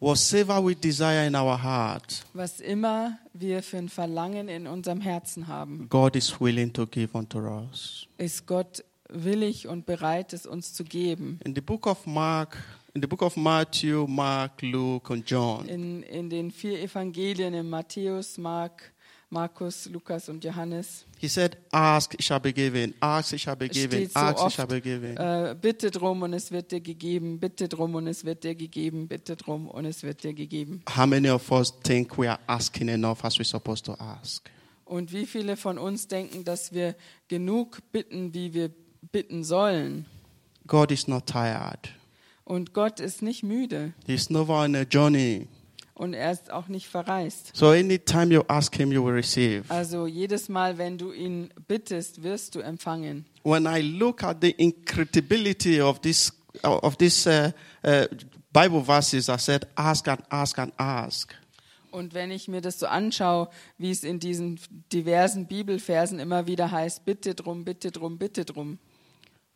[0.00, 5.48] Whatsoever we desire in our heart, Was immer wir für ein Verlangen in unserem Herzen
[5.48, 8.06] haben, God is willing to give unto us.
[8.16, 11.40] ist Gott willig und bereit, es uns zu geben.
[11.44, 12.56] In the book of Mark,
[12.94, 17.68] in the book of Matthew, Mark, Luke, and John, In, in den vier Evangelien, in
[17.68, 18.92] Matthäus, Mark,
[19.30, 22.94] Markus, Lukas und Johannes, he said, Ask, it shall be given.
[23.00, 23.98] Ask, it shall be Es given.
[23.98, 25.16] steht so Ask, oft, shall be given.
[25.18, 29.06] äh, bitte drum und es wird dir gegeben, bitte drum und es wird dir gegeben,
[29.06, 30.82] bitte drum und es wird dir gegeben.
[30.96, 34.48] How many of us think we are asking enough as we're supposed to ask?
[34.86, 36.94] Und wie viele von uns denken, dass wir
[37.28, 38.70] genug bitten, wie wir
[39.12, 40.06] bitten sollen?
[40.66, 41.90] God is not tired.
[42.44, 45.48] Und Gott ist nicht müde He's never on a journey.
[45.98, 47.50] Und er ist auch nicht verreist.
[47.54, 49.64] So anytime you ask him, you will receive.
[49.68, 53.26] Also jedes Mal, wenn du ihn bittest, wirst du empfangen.
[53.42, 56.32] When I look at the incredibility of this
[56.62, 57.50] of this uh,
[57.84, 58.06] uh,
[58.52, 61.34] Bible verses, I said, ask and ask and ask.
[61.90, 64.60] Und wenn ich mir das so anschaue, wie es in diesen
[64.92, 68.78] diversen Bibelversen immer wieder heißt, bitte drum, bitte drum, bitte drum.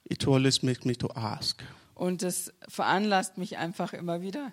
[0.05, 1.63] It always makes me to ask.
[1.95, 4.53] Und es veranlasst mich einfach immer wieder,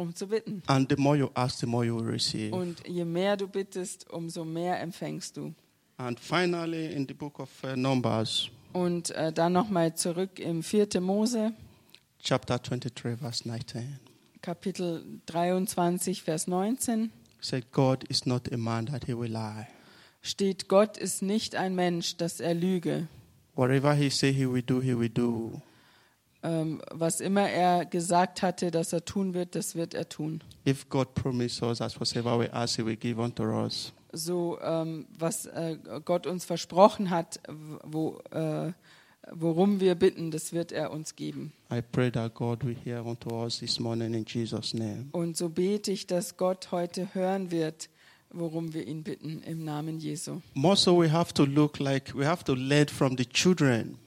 [0.00, 0.62] drum zu bitten.
[0.66, 2.54] And the more you ask, the more you will receive.
[2.54, 5.54] Und je mehr du bittest, umso mehr empfängst du.
[5.98, 11.00] And finally, in the book of uh, Numbers, Und äh, dann nochmal zurück im 4.
[11.00, 11.52] Mose,
[12.22, 13.98] chapter 23, verse 19,
[14.40, 17.10] Kapitel 23, Vers 19, it
[17.44, 19.66] said, God is not a man that he will lie.
[20.22, 23.08] steht, Gott ist nicht ein Mensch, dass er lüge.
[23.54, 25.60] Whatever he say he will do, he will do.
[26.42, 30.42] Ähm, was immer er gesagt hatte, dass er tun wird, das wird er tun.
[30.66, 33.92] If God promises us that whatsoever we ask, he will give unto us.
[34.12, 37.40] so ähm, was äh, Gott uns versprochen hat,
[37.84, 38.72] wo, äh,
[39.32, 41.52] worum wir bitten, das wird er uns geben.
[41.72, 45.06] I pray that God will hear unto us this morning in Jesus' name.
[45.12, 47.88] Und so bete ich, dass Gott heute hören wird,
[48.32, 50.40] worum wir ihn bitten, im Namen Jesu.
[50.54, 53.98] More so, we have to look like we have to learn from the children.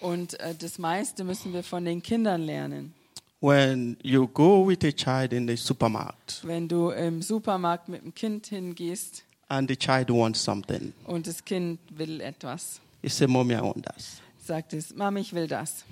[0.00, 2.94] Und äh, das meiste müssen wir von den Kindern lernen.
[3.40, 8.14] When you go with a child in the supermarket Wenn du im Supermarkt mit dem
[8.14, 13.54] Kind hingehst and the child wants something, und das Kind will etwas, you say, Mommy,
[13.54, 14.02] I want that.
[14.42, 15.84] sagt es, Mama, ich will das.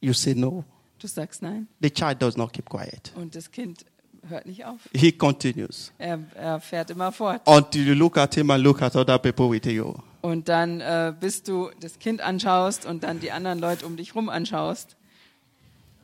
[0.00, 0.64] You say no.
[0.98, 3.12] Du sagst nein The child does not keep quiet.
[3.14, 3.84] und das Kind
[4.28, 4.78] hört nicht auf.
[4.94, 7.40] He continues Er, er fährt immer fort.
[7.46, 9.94] until you look at him and look at other people with you.
[10.22, 14.14] Und dann, äh, bis du das Kind anschaust und dann die anderen Leute um dich
[14.14, 14.96] rum anschaust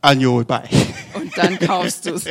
[0.03, 0.63] And you will buy.
[1.15, 2.25] und dann kaufst du es.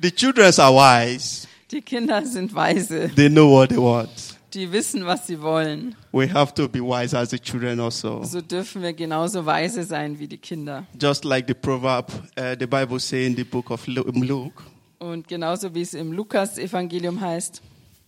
[0.00, 1.46] the children are wise.
[1.70, 3.10] Die Kinder sind weise.
[3.14, 4.35] They know what they want.
[4.56, 5.94] Die wissen, was sie wollen.
[6.12, 8.22] We have to be wise as the children also.
[8.24, 10.86] So dürfen wir genauso weise sein wie die Kinder.
[11.00, 14.62] Just like the proverb, uh, the Bible say in the book of Lu- Luke,
[14.98, 17.60] Und genauso wie es im Lukas-Evangelium heißt,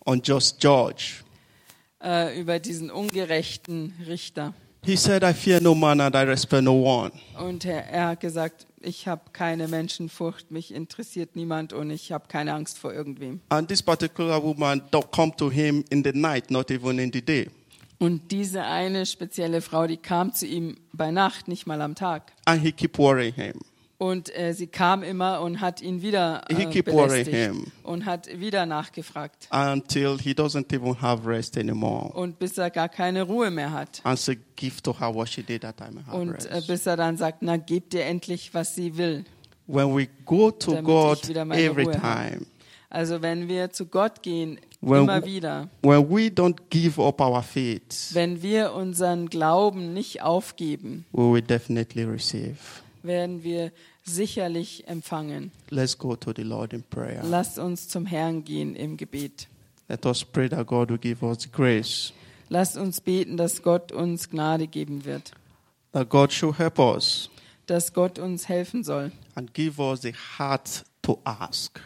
[0.06, 1.16] unjust judge.
[2.02, 4.54] äh, über diesen ungerechten Richter.
[4.84, 7.10] He said, I fear no man and I respect no one.
[7.38, 12.26] Und er, er hat gesagt, ich habe keine Menschenfurcht, mich interessiert niemand und ich habe
[12.28, 13.40] keine Angst vor irgendwem.
[13.48, 17.22] And this particular woman don't come to him in the night, not even in the
[17.22, 17.48] day.
[17.98, 22.32] Und diese eine spezielle Frau, die kam zu ihm bei Nacht, nicht mal am Tag.
[22.44, 23.60] And he keep worrying him.
[23.98, 27.66] Und äh, sie kam immer und hat ihn wieder He äh, worrying belästigt him.
[27.82, 29.48] und hat wieder nachgefragt.
[29.50, 32.12] Until he doesn't even have rest anymore.
[32.14, 34.00] Und bis er gar keine Ruhe mehr hat.
[34.04, 36.86] And say, give to her what she did that time and have Und äh, bis
[36.86, 39.24] er dann sagt, na, gebt ihr endlich, was sie will.
[39.66, 42.28] When we go to Damit God ich wieder meine every Ruhe habe.
[42.30, 42.46] time,
[42.90, 47.42] Also wenn wir zu Gott gehen, Well, immer wieder, when we don't give up our
[47.42, 52.56] faith, wenn wir unseren Glauben nicht aufgeben, we will definitely receive.
[53.08, 53.72] Werden wir
[54.04, 55.50] sicherlich empfangen.
[55.70, 57.24] Let's go to the Lord in prayer.
[57.24, 59.48] Lasst uns zum Herrn gehen im Gebet.
[59.88, 62.12] Let us pray that God will give us grace,
[62.50, 65.32] Lasst uns beten, dass Gott uns Gnade geben wird.
[65.92, 67.28] that God should help us
[67.66, 71.80] dass Gott uns helfen soll, and give us the heart to ask.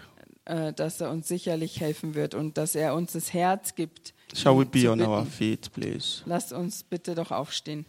[0.44, 4.14] äh, dass er uns sicherlich helfen wird und dass er uns das Herz gibt.
[4.34, 6.22] Shall we be on our feet, please?
[6.26, 7.84] Lasst uns bitte doch aufstehen.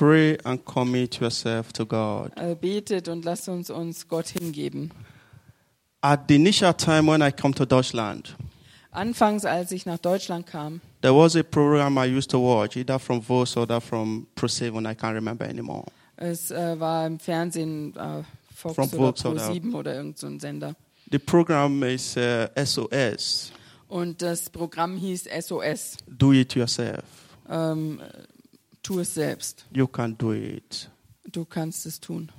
[0.00, 2.32] Pray and commit yourself to God.
[2.36, 4.90] Äh, betet und lasst uns uns Gott hingeben.
[6.00, 8.34] At the initial time when I come to Deutschland,
[8.92, 12.98] Anfangs, als ich nach Deutschland kam, there was a program I used to watch, either
[12.98, 15.84] from Voice or that from Pro7, I can't remember anymore.
[16.16, 18.22] es äh, war im Fernsehen äh,
[18.54, 20.76] Fox From oder oder- Pro7 oder irgend so ein Sender.
[21.12, 23.52] The program is uh, SOS,
[23.86, 25.98] Und das Programm hieß SOS.
[26.08, 27.04] do it yourself.
[27.50, 28.00] Ähm,
[28.82, 29.64] tu es selbst.
[29.72, 30.90] You can do it.
[31.30, 32.30] Du kannst es tun.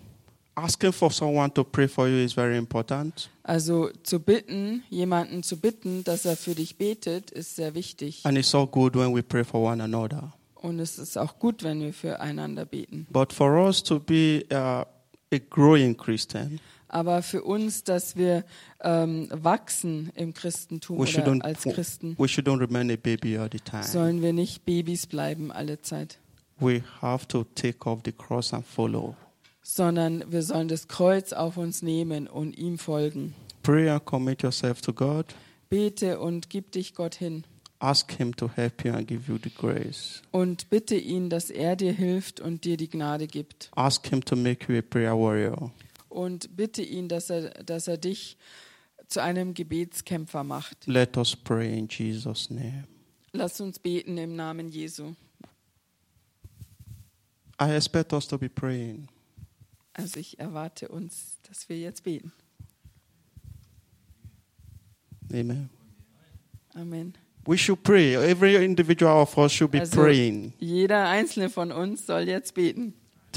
[0.55, 3.29] Asking for someone to pray for you is very important.
[3.43, 8.25] Also zu bitten, jemanden zu bitten, dass er für dich betet, ist sehr wichtig.
[8.25, 10.33] And it's all good when we pray for one another.
[10.55, 13.07] Und es ist auch gut, wenn wir füreinander beten.
[13.09, 14.85] But for us to be uh,
[15.33, 16.59] a growing Christian,
[16.93, 18.43] Aber für uns, dass wir
[18.81, 23.59] ähm, wachsen im Christentum we oder als Christen, we shouldn't remain a baby all the
[23.59, 23.83] time.
[23.83, 26.19] sollen wir nicht Babys bleiben alle Zeit,
[26.61, 29.15] We have to take off the cross and follow.
[29.63, 33.33] sondern wir sollen das Kreuz auf uns nehmen und ihm folgen.
[33.63, 35.25] Pray and commit yourself to God.
[35.69, 37.43] Bete und gib dich Gott hin
[37.79, 40.21] Ask Him to help you and give you the grace.
[40.31, 43.71] und bitte ihn, dass er dir hilft und dir die Gnade gibt.
[43.75, 45.71] Ask Him to make you a prayer warrior.
[46.09, 48.37] Und bitte ihn, dass er, dass er dich
[49.07, 50.85] zu einem Gebetskämpfer macht.
[50.85, 52.83] Let us pray in Jesus' name.
[53.33, 55.13] Lass uns beten im Namen Jesu.
[57.61, 59.07] I expect us to be praying.
[59.93, 62.31] Also ich erwarte uns, dass wir jetzt beten.
[65.31, 65.69] Amen.
[66.75, 67.13] Amen.
[67.45, 68.15] We should pray.
[68.15, 70.53] Every individual of us should be Also praying.
[70.59, 72.93] jeder einzelne von uns soll jetzt beten.